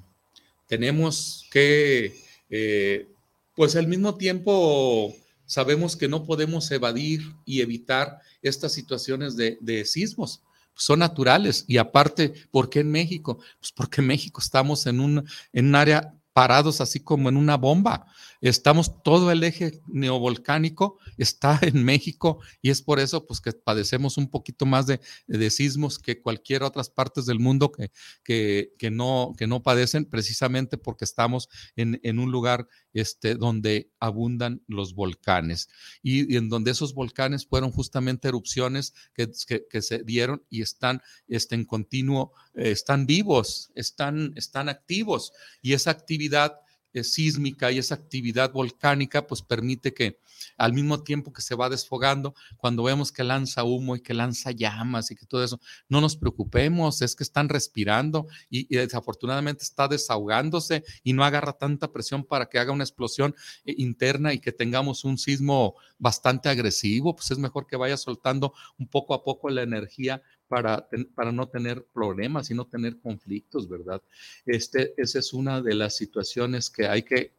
[0.67, 2.15] tenemos que,
[2.51, 3.09] eh,
[3.57, 5.15] pues al mismo tiempo
[5.47, 10.43] sabemos que no podemos evadir y evitar estas situaciones de, sismos.
[10.75, 13.39] Son naturales y aparte, ¿por qué en México?
[13.61, 17.57] Pues porque en México estamos en un, en un área parados así como en una
[17.57, 18.07] bomba.
[18.41, 24.19] Estamos, todo el eje neovolcánico está en México y es por eso pues que padecemos
[24.19, 27.91] un poquito más de, de sismos que cualquier otras partes del mundo que,
[28.25, 33.91] que, que, no, que no padecen precisamente porque estamos en, en un lugar este, donde
[34.01, 35.69] abundan los volcanes
[36.03, 39.31] y, en donde esos volcanes fueron justamente erupciones que,
[39.71, 45.33] que, se dieron y están este, en continuo, están vivos, están, están activos.
[45.63, 46.61] Y esa actividad
[47.03, 50.21] sísmica y esa actividad volcánica, pues permite que
[50.57, 54.53] al mismo tiempo que se va desfogando, cuando vemos que lanza humo y que lanza
[54.53, 59.89] llamas y que todo eso, no nos preocupemos, es que están respirando y, desafortunadamente está
[59.89, 63.35] desahogándose y no agarra tanta presión para que haga una explosión
[63.65, 68.53] eh, interna y que tengamos un sismo bastante agresivo, pues es mejor que vaya soltando
[68.79, 70.23] un poco a poco la energía
[70.55, 70.87] para,
[71.17, 74.01] para no tener problemas y no tener conflictos, ¿verdad?
[74.47, 77.33] Este, esa es una de las situaciones que hay que,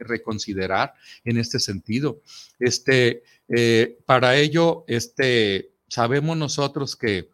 [0.00, 0.92] reconsiderar
[1.24, 2.20] en este sentido.
[2.58, 7.30] Este, eh, para ello, este, sabemos nosotros que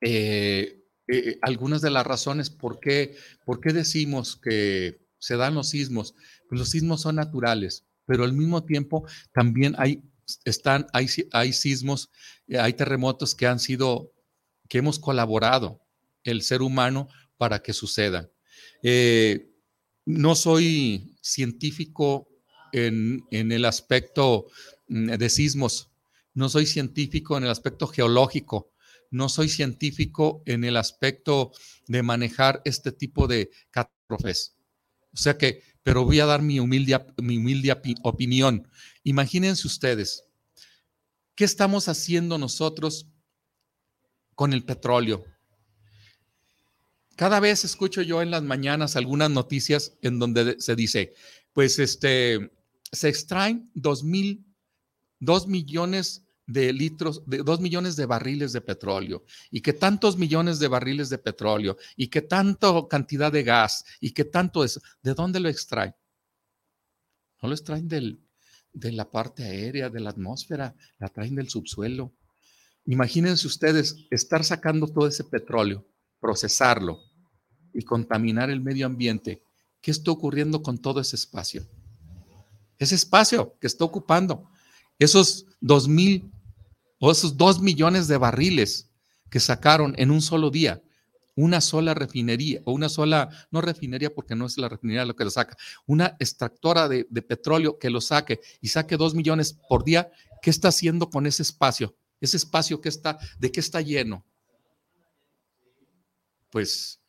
[0.00, 5.68] eh, eh, algunas de las razones por qué, por qué decimos que se dan los
[5.68, 6.14] sismos,
[6.48, 10.02] pues los sismos son naturales, pero al mismo tiempo también hay
[10.44, 12.10] están, hay, hay sismos,
[12.46, 14.12] eh, hay terremotos que han sido,
[14.68, 15.80] que hemos colaborado
[16.24, 18.30] el ser humano para que sucedan.
[18.82, 19.50] Eh,
[20.04, 22.28] no soy científico
[22.72, 24.46] en, en, el aspecto
[24.88, 25.90] mm, de sismos,
[26.34, 28.72] no soy científico en el aspecto geológico,
[29.10, 31.52] no soy científico en el aspecto
[31.86, 34.54] de manejar este tipo de catástrofes.
[35.12, 38.68] O sea que pero voy a dar mi humilde, mi humilde opinión.
[39.08, 40.22] Imagínense ustedes,
[41.34, 43.06] ¿qué estamos haciendo nosotros
[44.34, 45.24] con el petróleo?
[47.16, 51.14] Cada vez escucho yo en las mañanas algunas noticias en donde se dice,
[51.54, 52.52] pues este,
[52.92, 54.44] se extraen dos mil,
[55.18, 60.58] dos millones de litros, de dos millones de barriles de petróleo y que tantos millones
[60.58, 65.14] de barriles de petróleo y que tanta cantidad de gas y que tanto es, ¿de
[65.14, 65.94] dónde lo extraen?
[67.40, 68.27] No lo extraen del,
[68.78, 72.12] de la parte aérea, de la atmósfera, la traen del subsuelo.
[72.86, 75.86] Imagínense ustedes estar sacando todo ese petróleo,
[76.20, 77.00] procesarlo
[77.74, 79.42] y contaminar el medio ambiente.
[79.80, 81.66] ¿Qué está ocurriendo con todo ese espacio?
[82.78, 84.48] Ese espacio que está ocupando,
[84.98, 86.30] esos dos mil
[87.00, 88.90] o esos dos millones de barriles
[89.30, 90.82] que sacaron en un solo día,
[91.38, 95.22] una sola refinería, o una sola, no refinería porque no es la refinería lo que
[95.22, 100.10] lo saca, una extractora de, petróleo que lo saque y saque dos millones por día,
[100.42, 101.94] ¿qué está haciendo con ese espacio?
[102.20, 104.26] Ese espacio que está, ¿de qué está lleno?
[106.50, 107.00] Pues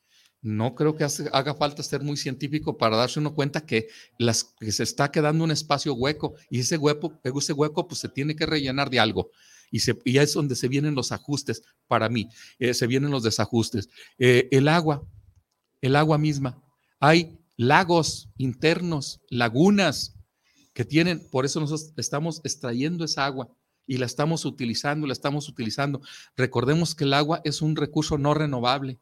[0.44, 3.88] no creo que haga falta ser muy científico para darse uno cuenta que,
[4.20, 8.10] las, que se está quedando un espacio hueco y ese hueco, ese hueco pues se
[8.10, 9.32] tiene que rellenar de algo.
[9.72, 13.90] Y, se, es donde se vienen los ajustes para mí, eh, se vienen los desajustes.
[14.18, 15.04] Eh, el agua,
[15.82, 16.62] el agua misma.
[17.00, 20.16] Hay lagos internos, lagunas
[20.74, 23.50] que tienen, por eso nosotros estamos extrayendo esa agua
[23.86, 26.02] y la estamos utilizando, la estamos utilizando.
[26.36, 29.00] Recordemos que el agua es un recurso no renovable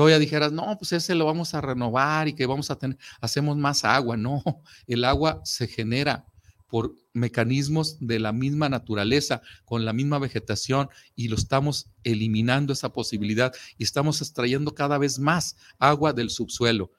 [0.00, 3.58] todavía dijeras, no, pues ese lo vamos a renovar y que vamos a tener, hacemos
[3.58, 4.16] más agua.
[4.16, 4.42] No,
[4.86, 6.24] el agua se genera
[6.70, 12.92] por mecanismos de la misma naturaleza, con la misma vegetación, y lo estamos eliminando esa
[12.92, 16.92] posibilidad y estamos extrayendo cada vez más agua del subsuelo.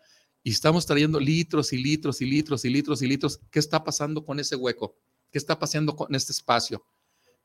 [0.43, 3.39] Y estamos trayendo litros y litros y litros y litros y litros.
[3.49, 4.95] ¿Qué está pasando con ese hueco?
[5.31, 6.83] ¿Qué está pasando con este espacio?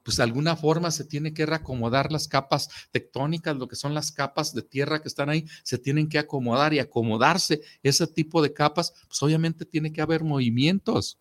[0.07, 4.13] pues de alguna forma se tiene que reacomodar las capas tectónicas, lo que son las
[4.13, 8.53] capas de tierra que están ahí, se tienen que acomodar y acomodarse ese tipo de
[8.53, 11.19] capas, pues obviamente tiene que haber movimientos,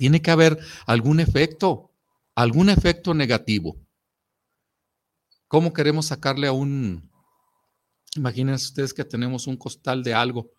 [0.00, 1.90] tiene que haber algún efecto,
[2.34, 3.76] algún efecto negativo.
[5.46, 7.10] ¿Cómo queremos sacarle a un,
[8.16, 10.52] imagínense ustedes que tenemos un costal de algo,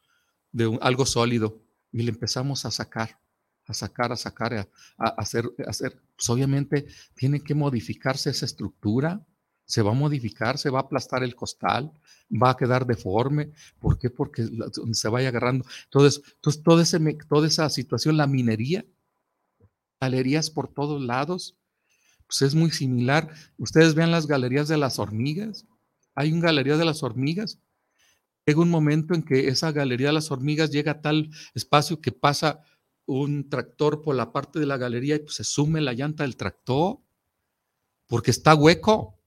[0.52, 1.60] de algo sólido,
[1.92, 3.20] y le empezamos a sacar?
[3.66, 6.86] a sacar, a sacar, a, hacer, hacer, pues obviamente
[7.16, 9.26] tiene que modificarse esa estructura,
[9.66, 11.92] se va a modificar, se va a aplastar el costal,
[12.30, 13.54] va a quedar deforme.
[13.80, 14.10] ¿Por qué?
[14.10, 14.48] Porque
[14.92, 15.66] se vaya agarrando.
[15.86, 18.86] Entonces, entonces toda esa situación, la minería,
[20.02, 21.56] galerías por todos lados,
[22.26, 23.32] pues es muy similar.
[23.58, 25.66] Ustedes vean las galerías de las hormigas.
[26.16, 27.60] Hay un galería de las hormigas.
[28.46, 32.12] Llega un momento en que esa galería de las hormigas llega a tal espacio que
[32.12, 32.62] pasa
[33.06, 36.36] un tractor por la parte de la galería y pues se sume la llanta del
[36.36, 37.00] tractor
[38.08, 39.20] porque está hueco.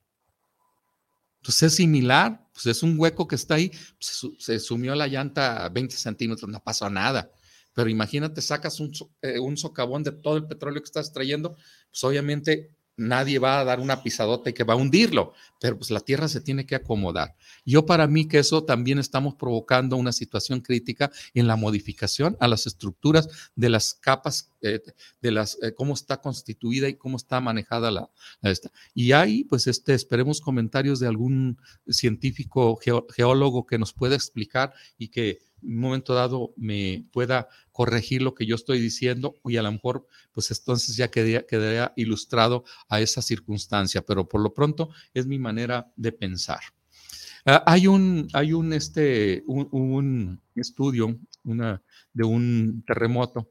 [1.37, 5.65] Entonces es similar, pues es un hueco que está ahí, pues, se, sumió la llanta
[5.65, 7.31] a 20 centímetros, no pasó nada.
[7.75, 11.57] Pero imagínate, sacas un, eh, socavón de todo el petróleo que estás trayendo,
[11.91, 15.91] pues obviamente nadie va a dar una pisadota y que va a hundirlo, pero pues
[15.91, 17.35] la tierra se tiene que acomodar.
[17.65, 22.49] Yo para mí que eso también estamos provocando una situación crítica en la modificación a
[22.49, 24.81] las estructuras de las capas, eh,
[25.21, 28.11] de las, eh, cómo está constituida y cómo está manejada la,
[28.43, 28.71] esta.
[28.95, 31.59] Y ahí, pues, este, esperemos comentarios de algún
[31.89, 32.79] científico
[33.15, 38.47] geólogo que nos pueda explicar y que un momento dado me pueda corregir lo que
[38.47, 44.03] yo estoy diciendo y a lo mejor pues entonces ya quedaría, ilustrado a esa circunstancia,
[44.03, 46.61] pero por lo pronto es mi manera de pensar.
[47.47, 53.51] Ah, hay un, hay un, este, un, estudio una, de un terremoto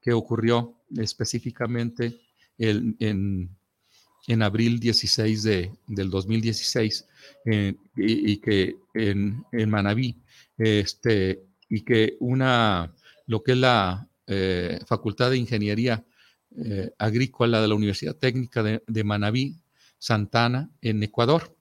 [0.00, 2.20] que ocurrió específicamente
[2.58, 7.06] en, en, abril 16 de, del 2016
[7.46, 10.16] eh, y, que en, en Manabí
[10.58, 11.44] este,
[11.74, 12.94] y que una,
[13.26, 16.04] lo que es la eh, Facultad de Ingeniería
[16.56, 19.56] eh, Agrícola de la Universidad Técnica de, Manabí,
[19.98, 21.56] Santana, en Ecuador,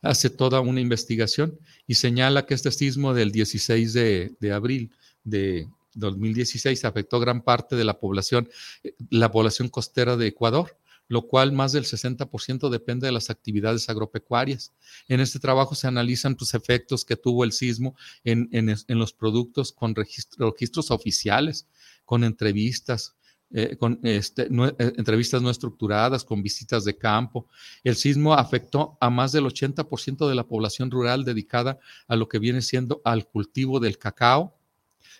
[0.00, 4.90] hace toda una investigación y señala que este sismo del 16 de, de abril
[5.22, 8.48] de 2016 afectó gran parte de la población,
[8.82, 10.78] eh, la población costera de Ecuador
[11.08, 14.72] lo cual más del 60% depende de las actividades agropecuarias.
[15.08, 17.94] En este trabajo se analizan los pues, efectos que tuvo el sismo
[18.24, 18.48] en,
[18.88, 21.68] los productos con registros oficiales,
[22.04, 23.16] con entrevistas,
[23.54, 27.46] eh, con este, eh, entrevistas no estructuradas, con visitas de campo.
[27.84, 31.78] El sismo afectó a más del 80% de la población rural dedicada
[32.08, 34.56] a lo que viene siendo al cultivo del cacao,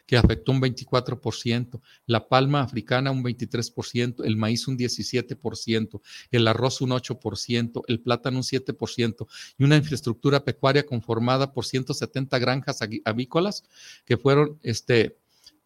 [0.06, 6.80] que afectó un 24%, la palma africana un 23%, el maíz un 17%, el arroz
[6.80, 9.26] un 8%, el plátano un 7%
[9.58, 13.64] y una infraestructura pecuaria conformada por 170 granjas avícolas
[14.04, 15.16] que fueron este,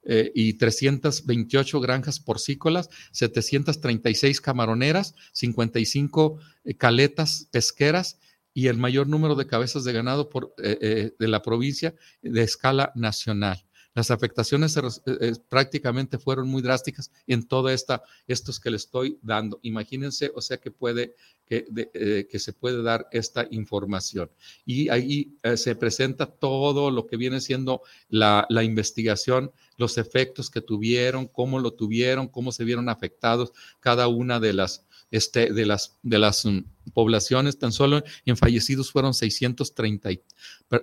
[0.08, 8.20] eh, y 328 granjas porcícolas, 736 camaroneras, 55 eh, caletas pesqueras
[8.54, 12.92] y el mayor número de cabezas de ganado por, eh, de la provincia de escala
[12.94, 13.66] nacional.
[13.96, 19.58] Las afectaciones eh, prácticamente fueron muy drásticas en todo esta, estos que le estoy dando.
[19.62, 21.14] Imagínense, o sea, que puede,
[21.46, 24.30] que, eh, que se puede dar esta información.
[24.66, 27.80] Y ahí eh, se presenta todo lo que viene siendo
[28.10, 34.08] la, la investigación, los efectos que tuvieron, cómo lo tuvieron, cómo se vieron afectados cada
[34.08, 36.60] una de las este, de las, de las mm,
[36.92, 40.10] poblaciones, tan solo en fallecidos fueron 630,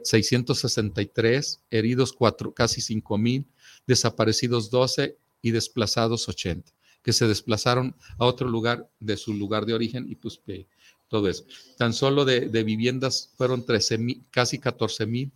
[0.04, 3.46] 663, heridos 4, casi 5 mil,
[3.88, 6.72] desaparecidos 12 y desplazados 80.
[7.04, 10.40] que se desplazaron a otro lugar de su lugar de origen y pues
[11.10, 11.44] todo eso.
[11.78, 15.32] Tan solo de, de viviendas fueron 13 mil, casi 14 mil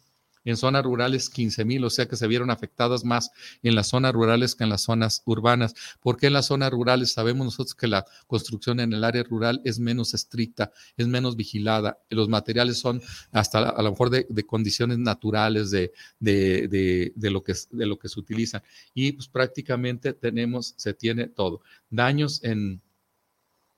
[0.48, 3.32] en zonas rurales 15 mil, o sea que se vieron afectadas más
[3.64, 5.74] en las zonas rurales que en las zonas urbanas.
[6.00, 9.78] porque en las zonas rurales sabemos nosotros que la construcción en el área rural es
[9.78, 12.00] menos estricta, es menos vigilada?
[12.10, 13.02] Los materiales son
[13.34, 18.20] hasta a lo mejor de, condiciones naturales de, de, lo que, de lo que se
[18.20, 18.64] utilizan.
[18.94, 21.62] Y pues prácticamente tenemos, se tiene todo.
[21.90, 22.82] Daños en,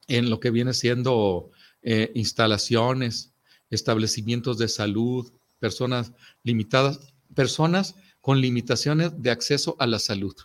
[0.07, 1.49] en lo que viene siendo
[1.82, 3.34] eh, instalaciones,
[3.72, 10.36] establecimientos de salud, personas limitadas, personas con limitaciones de acceso a la salud.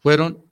[0.00, 0.44] Fueron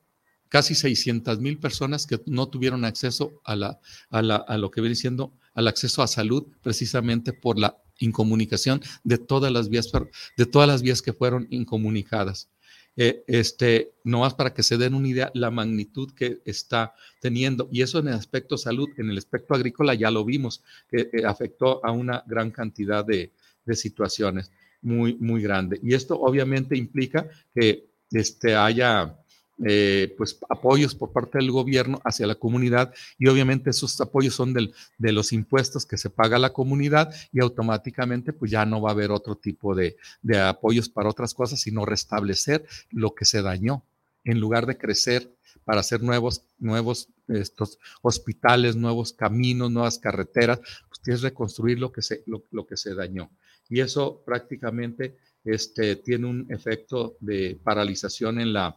[0.48, 5.32] casi 600 mil personas que no tuvieron acceso a, la, a, lo que viene siendo
[5.54, 9.90] al acceso a salud precisamente por la incomunicación de todas las vías,
[10.36, 12.50] de todas las vías que fueron incomunicadas.
[12.94, 17.68] Eh, este, no más para que se den una idea la magnitud que está teniendo.
[17.72, 21.84] Y eso en el aspecto salud, en el aspecto agrícola ya lo vimos, que afectó
[21.84, 23.32] a una gran cantidad de,
[23.64, 24.50] de situaciones
[24.82, 25.78] muy, muy grande.
[25.82, 29.16] Y esto obviamente implica que este, haya
[29.64, 34.52] eh, pues apoyos por parte del gobierno hacia la comunidad y obviamente esos apoyos son
[34.52, 38.90] del, de los impuestos que se paga la comunidad y automáticamente pues ya no va
[38.90, 43.42] a haber otro tipo de, de apoyos para otras cosas, sino restablecer lo que se
[43.42, 43.84] dañó
[44.24, 45.30] en lugar de crecer
[45.64, 52.02] para hacer nuevos, nuevos estos hospitales, nuevos caminos, nuevas carreteras, pues es reconstruir lo que
[52.02, 53.30] se, lo que se dañó
[53.72, 58.76] y eso prácticamente este, tiene un efecto de paralización en la,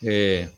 [0.00, 0.48] eh,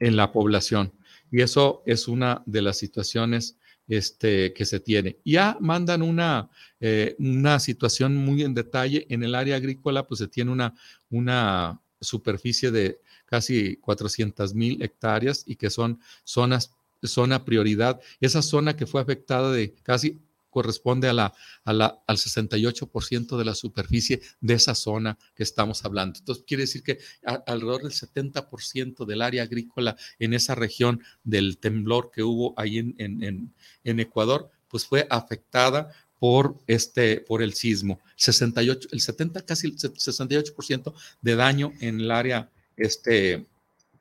[0.00, 0.92] en la población.
[1.30, 3.56] Y eso es una de las situaciones
[3.86, 5.18] este, que se tiene.
[5.24, 6.50] Ya mandan una,
[6.80, 9.06] eh, una situación muy en detalle.
[9.08, 10.74] En el área agrícola, pues se tiene una,
[11.08, 16.72] una superficie de casi 400 mil hectáreas y que son zonas,
[17.04, 18.00] zona prioridad.
[18.20, 20.18] Esa zona que fue afectada de casi
[20.52, 21.34] corresponde a la,
[21.64, 26.18] a la, al 68% de la superficie de esa zona que estamos hablando.
[26.18, 32.10] Entonces, quiere decir que alrededor del 70% del área agrícola en esa región del temblor
[32.12, 37.98] que hubo ahí en, en, en, Ecuador, pues fue afectada por este por el sismo
[38.14, 43.44] 68 el 70 casi el 68% de daño en el área este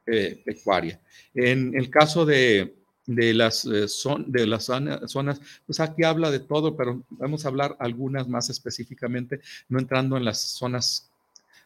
[0.06, 1.02] eh, pecuaria
[1.34, 2.76] en el caso de
[3.06, 7.50] de las, eh, son, de las zonas, pues aquí habla de todo, pero vamos a
[7.50, 11.10] hablar algunas más específicamente, no entrando en las zonas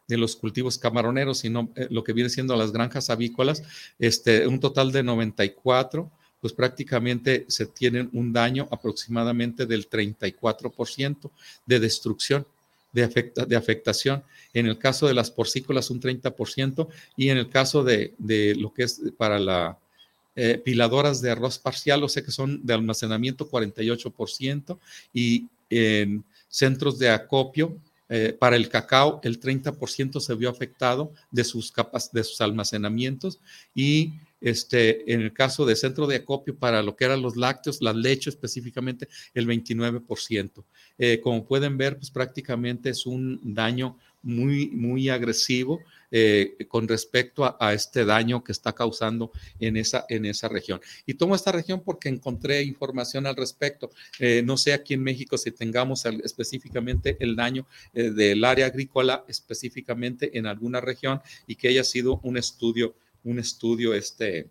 [0.08, 3.64] de los cultivos camaroneros, sino eh, lo que viene siendo las granjas avícolas,
[4.00, 11.32] este, un total de 94, pues prácticamente se tienen un daño aproximadamente del 34%
[11.66, 12.48] de destrucción.
[12.94, 14.24] De, afecta, de afectación.
[14.54, 18.74] En el caso de las porcícolas, un 30%, y en el caso de, de lo
[18.74, 19.78] que es para la,
[20.36, 24.78] eh, piladoras de arroz parcial, o sea que son de almacenamiento 48%,
[25.14, 27.78] y en centros de acopio
[28.08, 33.40] eh, para el cacao el 30% se vio afectado de sus capas, de sus almacenamientos
[33.74, 37.82] y este, en el caso de centro de acopio para lo que eran los lácteos,
[37.82, 40.64] la leche específicamente, el 29%.
[41.00, 45.80] Eh, como pueden ver, pues prácticamente es un daño muy, muy agresivo
[46.12, 50.82] eh, con respecto a, este daño que está causando en esa, en esa región.
[51.06, 53.92] Y tomo esta región porque encontré información al respecto.
[54.20, 59.24] Eh, no sé aquí en México si tengamos específicamente el daño eh, del área agrícola
[59.28, 64.48] específicamente en alguna región y que haya sido un estudio, un estudio este,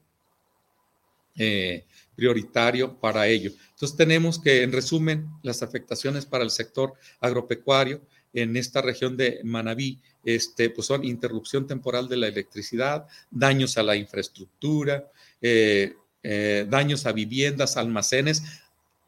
[2.15, 3.51] prioritario para ello.
[3.71, 8.01] Entonces tenemos que, en resumen, las afectaciones para el sector agropecuario,
[8.35, 13.83] en esta región de Manabí, este, pues son interrupción temporal de la electricidad, daños a
[13.83, 15.11] la infraestructura,
[15.41, 18.43] eh, eh, daños a viviendas, almacenes,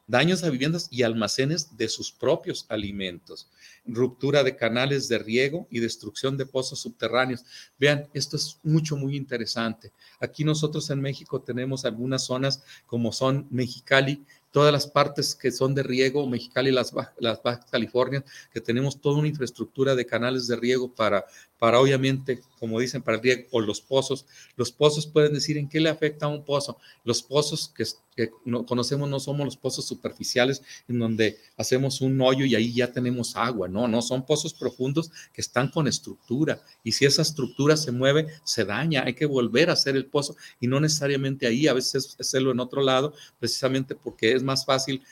[0.07, 3.49] daños a viviendas y almacenes de sus propios alimentos,
[3.85, 7.43] ruptura de canales de riego y destrucción de pozos subterráneos.
[7.77, 9.91] Vean, esto es mucho, muy interesante.
[10.21, 15.75] Aquí nosotros en México tenemos algunas zonas como son Mexicali, todas las partes que son
[15.75, 20.55] de riego, Mexicali las, las Bajas California, que tenemos toda una infraestructura de canales de
[20.55, 21.25] riego para,
[21.59, 24.25] para obviamente, como dicen, para el riego o los pozos.
[24.55, 26.77] Los pozos pueden decir en qué le afecta a un pozo.
[27.03, 27.83] Los pozos que,
[28.15, 32.73] que no, conocemos no somos los pozos superficiales en donde hacemos un hoyo y ahí
[32.73, 33.67] ya tenemos agua.
[33.67, 36.61] No, no, son pozos profundos que están con estructura.
[36.83, 39.03] Y si esa estructura se mueve, se daña.
[39.05, 42.59] Hay que volver a hacer el pozo y no necesariamente ahí, a veces hacerlo en
[42.59, 45.03] otro lado, precisamente porque es más fácil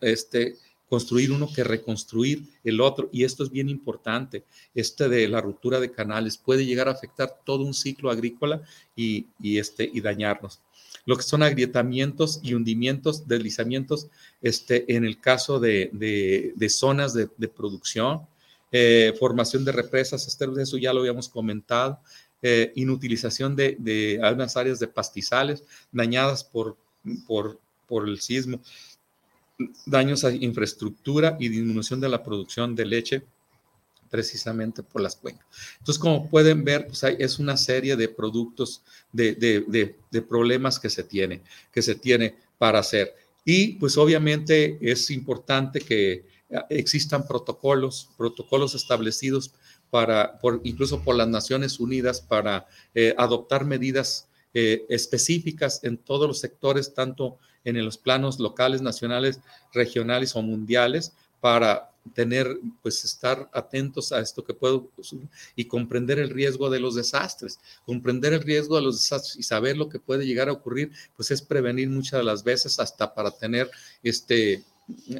[0.00, 0.56] este,
[0.88, 3.08] construir uno que reconstruir el otro.
[3.12, 4.44] Y esto es bien importante.
[4.74, 8.62] Este de la ruptura de canales puede llegar a afectar todo un ciclo agrícola
[8.96, 10.60] y, este, y dañarnos.
[11.04, 14.08] Lo que son agrietamientos y hundimientos, deslizamientos,
[14.42, 15.90] este, en el caso de,
[16.68, 18.26] zonas de, producción,
[18.72, 22.00] eh, formación de represas, este, eso ya lo habíamos comentado,
[22.40, 26.76] eh, inutilización de, de, algunas áreas de pastizales dañadas por,
[27.26, 27.58] por,
[27.88, 28.60] por el sismo,
[29.86, 33.22] daños a infraestructura y disminución de la producción de leche
[34.08, 35.46] precisamente por las cuencas.
[35.78, 38.82] Entonces, como pueden ver, pues es una serie de productos,
[39.12, 43.14] de, de, de, problemas que se tiene, que se tiene para hacer.
[43.44, 46.24] Y pues obviamente es importante que
[46.70, 49.52] existan protocolos, protocolos establecidos
[49.90, 56.26] para, por, incluso por las Naciones Unidas, para eh, adoptar medidas eh, específicas en todos
[56.26, 59.40] los sectores, tanto en los planos locales, nacionales,
[59.72, 64.90] regionales o mundiales, para tener, pues estar atentos a esto que puedo
[65.54, 67.60] y comprender el riesgo de los desastres.
[67.84, 71.30] Comprender el riesgo de los desastres y saber lo que puede llegar a ocurrir, pues
[71.30, 73.70] es prevenir muchas de las veces hasta para tener
[74.02, 74.64] este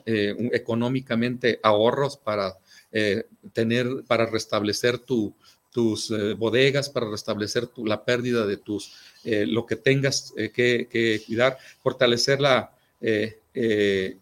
[0.07, 2.57] eh, económicamente ahorros para
[2.91, 5.35] eh, tener, para restablecer tu,
[5.71, 8.93] tus eh, bodegas, para restablecer la pérdida de tus,
[9.25, 14.19] eh, lo que tengas eh, que, cuidar, fortalecer la, en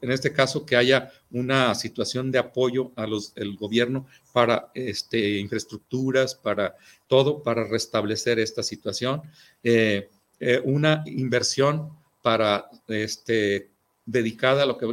[0.00, 6.34] este caso, que haya una situación de apoyo a los, el gobierno para este, infraestructuras,
[6.34, 6.76] para
[7.06, 9.22] todo, para restablecer esta situación.
[10.64, 11.90] una inversión
[12.22, 13.70] para este,
[14.08, 14.86] dedicada a lo que,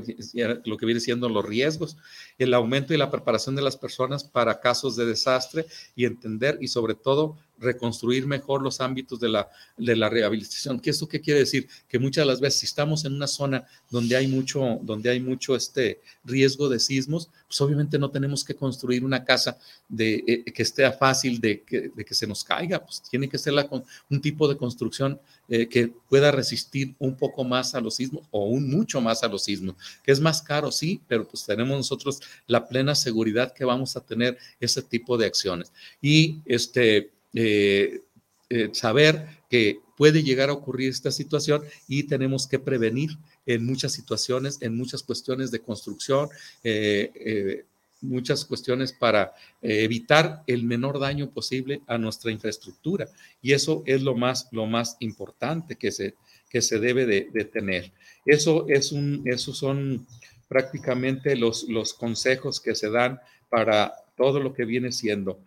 [0.66, 1.96] lo que viene siendo los riesgos,
[2.38, 5.66] el aumento y la preparación de las personas para casos de desastre
[5.96, 10.80] y entender y sobre todo reconstruir mejor los ámbitos de la, de la rehabilitación.
[10.80, 11.68] ¿Qué esto qué quiere decir?
[11.88, 15.20] Que muchas de las veces si estamos en una zona donde hay mucho, donde hay
[15.20, 20.44] mucho este riesgo de sismos, pues obviamente no tenemos que construir una casa de, eh,
[20.52, 23.68] que esté fácil de que, de que, se nos caiga, pues tiene que ser la,
[24.10, 28.46] un tipo de construcción eh, que pueda resistir un poco más a los sismos o
[28.46, 32.20] un mucho más a los sismos, que es más caro, sí, pero pues tenemos nosotros
[32.48, 35.72] la plena seguridad que vamos a tener ese tipo de acciones.
[36.02, 38.02] Y este, eh,
[38.50, 43.10] eh, saber que puede llegar a ocurrir esta situación y tenemos que prevenir
[43.46, 46.30] en muchas situaciones, en muchas cuestiones de construcción,
[46.64, 47.66] eh,
[48.02, 53.08] muchas cuestiones para evitar el menor daño posible a nuestra infraestructura.
[53.42, 56.14] Y eso es lo más, lo más importante que se,
[56.50, 57.92] que se debe de, tener.
[58.26, 60.06] Eso, es un, esos son
[60.48, 63.20] prácticamente los, los consejos que se dan
[63.50, 65.40] para todo lo que viene siendo.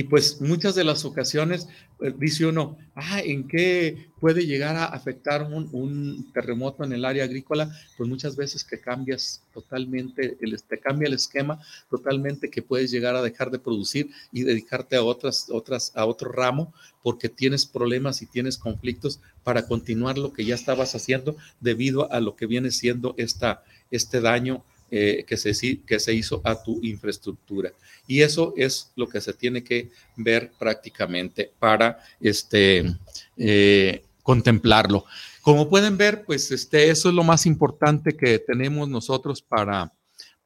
[0.00, 1.68] Y pues muchas de las ocasiones
[2.00, 7.24] eh, dice uno, ah, ¿en qué puede llegar a afectar un, terremoto en el área
[7.24, 7.70] agrícola?
[7.98, 13.14] Pues muchas veces que cambias totalmente, el, te cambia el esquema totalmente que puedes llegar
[13.14, 16.72] a dejar de producir y dedicarte a otras, otras, a otro ramo
[17.02, 22.20] porque tienes problemas y tienes conflictos para continuar lo que ya estabas haciendo debido a
[22.20, 26.80] lo que viene siendo esta, este daño eh, que, se, que se hizo a tu
[26.82, 27.72] infraestructura.
[28.06, 32.96] Y eso es lo que se tiene que ver prácticamente para este,
[33.36, 35.04] eh, contemplarlo.
[35.42, 39.92] Como pueden ver, pues este, eso es lo más importante que tenemos nosotros para,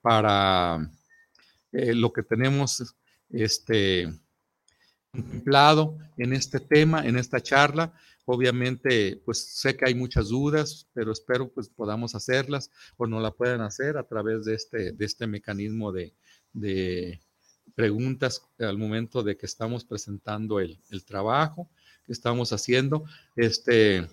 [0.01, 0.91] para
[1.73, 2.95] eh, lo que tenemos
[3.31, 4.13] este,
[5.11, 7.93] contemplado en este tema, en esta charla.
[8.27, 13.31] Obviamente, pues sé que hay muchas dudas, pero espero pues podamos hacerlas o no la
[13.31, 16.15] puedan hacer a través de este, de este mecanismo de,
[16.53, 17.21] de
[17.75, 21.69] preguntas al momento de que estamos presentando el, el trabajo
[22.07, 23.05] que estamos haciendo.
[23.37, 24.07] Este,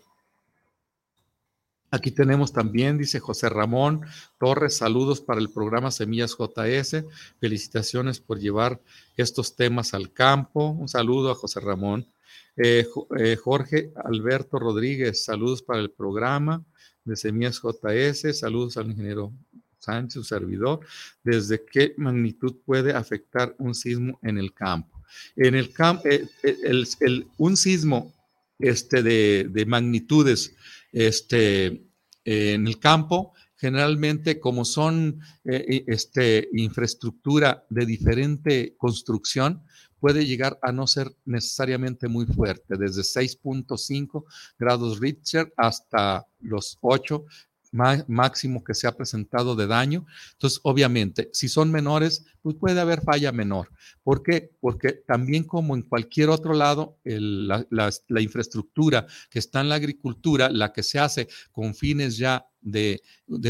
[1.93, 4.01] Aquí tenemos también, dice José Ramón
[4.39, 7.03] Torres, saludos para el programa Semillas JS.
[7.41, 8.79] Felicitaciones por llevar
[9.17, 10.69] estos temas al campo.
[10.69, 12.07] Un saludo a José Ramón.
[12.55, 12.87] Eh,
[13.19, 16.63] eh, Jorge Alberto Rodríguez, saludos para el programa
[17.03, 19.33] de Semillas JS, saludos al ingeniero
[19.79, 20.79] Sánchez, su servidor.
[21.25, 25.01] ¿Desde qué magnitud puede afectar un sismo en el campo?
[25.35, 28.13] En el campo, eh, el, un sismo
[28.59, 30.55] este, de, de magnitudes
[30.91, 31.83] este,
[32.23, 39.61] en el campo generalmente como son este, infraestructura de diferente construcción,
[39.99, 44.23] puede llegar a no ser necesariamente muy fuerte, desde 6.5
[44.57, 47.23] grados Richter hasta los 8
[47.71, 50.05] máximo que se ha presentado de daño.
[50.33, 53.69] Entonces, obviamente, si son menores, pues puede haber falla menor.
[54.03, 54.51] ¿Por qué?
[54.59, 60.73] Porque también como en cualquier otro lado, la, infraestructura que está en la agricultura, la
[60.73, 63.01] que se hace con fines ya de,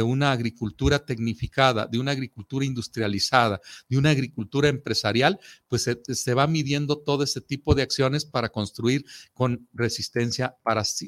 [0.04, 3.60] una agricultura tecnificada, de una agricultura industrializada,
[3.90, 9.06] de una agricultura empresarial, pues se, va midiendo todo ese tipo de acciones para construir
[9.34, 10.56] con resistencia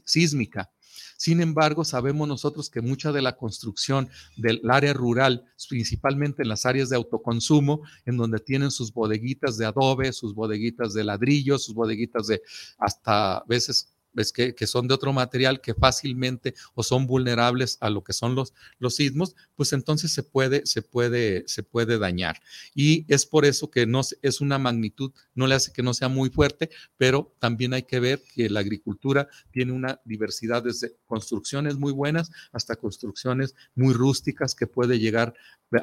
[0.06, 0.72] sísmica.
[1.18, 6.66] Sin embargo, sabemos nosotros que mucha de la construcción del área rural, principalmente en las
[6.66, 11.76] áreas de autoconsumo, en donde tienen sus bodeguitas de adobe, sus bodeguitas de ladrillo, sus
[11.76, 12.42] bodeguitas de
[12.78, 18.04] hasta veces ves que, son de otro material que fácilmente o son vulnerables a lo
[18.04, 22.42] que son los, los sismos, pues entonces se puede, se puede, se puede dañar.
[22.74, 26.08] Y es por eso que no es una magnitud, no le hace que no sea
[26.08, 31.78] muy fuerte, pero también hay que ver que la agricultura tiene una diversidad desde construcciones
[31.78, 35.34] muy buenas hasta construcciones muy rústicas que puede llegar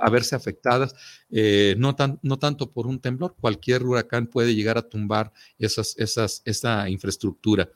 [0.01, 0.95] a verse afectadas,
[1.31, 5.97] eh, no, tan, no tanto por un temblor, cualquier huracán puede llegar a tumbar esas,
[5.99, 7.71] esas, esa infraestructura.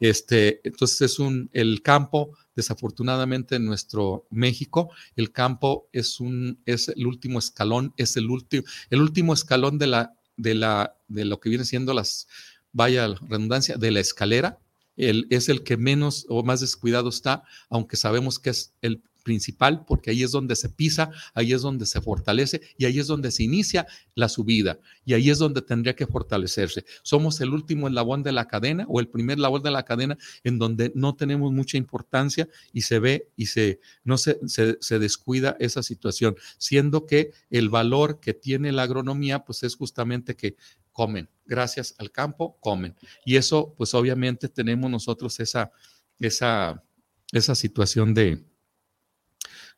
[0.00, 6.88] Este, entonces es un, el campo, desafortunadamente en nuestro México, el campo es un, es
[6.88, 11.38] el último escalón, es el último, el último escalón de la, de la, de lo
[11.38, 12.26] que viene siendo las,
[12.72, 14.58] vaya redundancia, de la escalera.
[14.96, 19.84] El, es el que menos o más descuidado está, aunque sabemos que es el principal,
[19.86, 23.30] porque ahí es donde se pisa, ahí es donde se fortalece y ahí es donde
[23.30, 26.84] se inicia la subida y ahí es donde tendría que fortalecerse.
[27.04, 30.58] Somos el último eslabón de la cadena o el primer eslabón de la cadena en
[30.58, 35.84] donde no tenemos mucha importancia y se ve y se, no se, se, descuida esa
[35.84, 40.56] situación, siendo que el valor que tiene la agronomía, pues es justamente que
[40.90, 42.96] comen, gracias al campo, comen.
[43.24, 45.70] Y eso, pues obviamente tenemos nosotros esa,
[46.18, 46.82] esa,
[47.30, 48.49] esa situación de,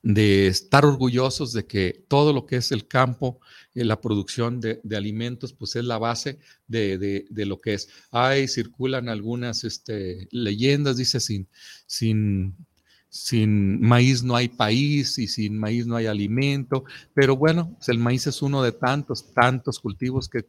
[0.03, 3.40] de estar orgullosos de que todo lo que es el campo,
[3.74, 7.88] eh, la producción de, alimentos, pues es la base de, lo que es.
[8.11, 11.48] Hay, circulan algunas este, leyendas, dice, sin,
[11.86, 12.57] sin,
[13.09, 16.84] sin maíz no hay país y sin maíz no hay alimento,
[17.14, 20.46] pero bueno, pues el maíz es uno de tantos, tantos cultivos que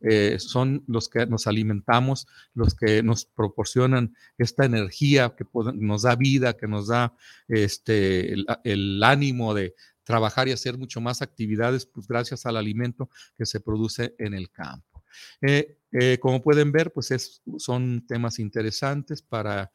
[0.00, 5.44] eh, son los que nos alimentamos, los que nos proporcionan esta energía que
[5.74, 7.14] nos da vida, que nos da
[7.48, 13.46] este, el, ánimo de trabajar y hacer mucho más actividades, pues gracias al alimento que
[13.46, 15.04] se produce en el campo.
[15.42, 19.72] Eh, eh, como pueden ver, pues es, son temas interesantes para,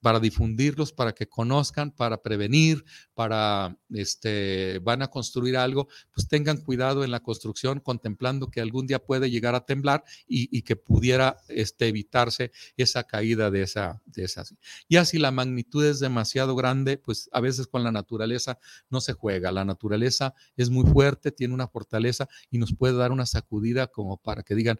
[0.00, 2.84] para difundirlos, para que conozcan, para prevenir,
[3.14, 8.86] para, este, van a construir algo, pues tengan cuidado en la construcción, contemplando que algún
[8.86, 14.24] día puede llegar a temblar y, que pudiera este, evitarse esa caída de esa, de
[14.24, 14.44] esa.
[14.88, 18.58] Ya si la magnitud es demasiado grande, pues a veces con la naturaleza
[18.90, 19.52] no se juega.
[19.52, 24.16] La naturaleza es muy fuerte, tiene una fortaleza y nos puede dar una sacudida como
[24.16, 24.78] para que digan,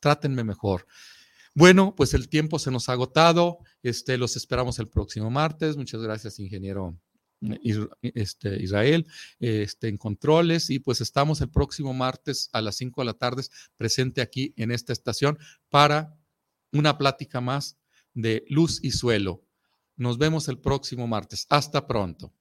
[0.00, 0.86] trátenme mejor.
[1.54, 3.58] Bueno, pues el tiempo se nos ha agotado.
[3.82, 5.76] Este, los esperamos el próximo martes.
[5.76, 6.96] Muchas gracias, ingeniero
[7.40, 9.06] eh, este, Israel,
[9.40, 10.70] este, en controles.
[10.70, 13.42] Y pues estamos el próximo martes a las 5 de la tarde
[13.76, 15.38] presente aquí en esta estación
[15.68, 16.16] para
[16.72, 17.76] una plática más
[18.14, 19.44] de luz y suelo.
[19.96, 21.46] Nos vemos el próximo martes.
[21.48, 22.32] Hasta pronto.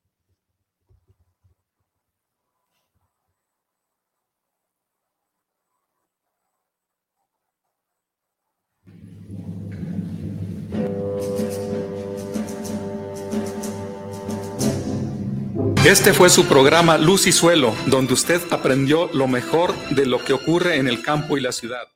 [15.87, 20.33] Este fue su programa Luz y Suelo, donde usted aprendió lo mejor de lo que
[20.33, 21.87] ocurre en el campo y la ciudad.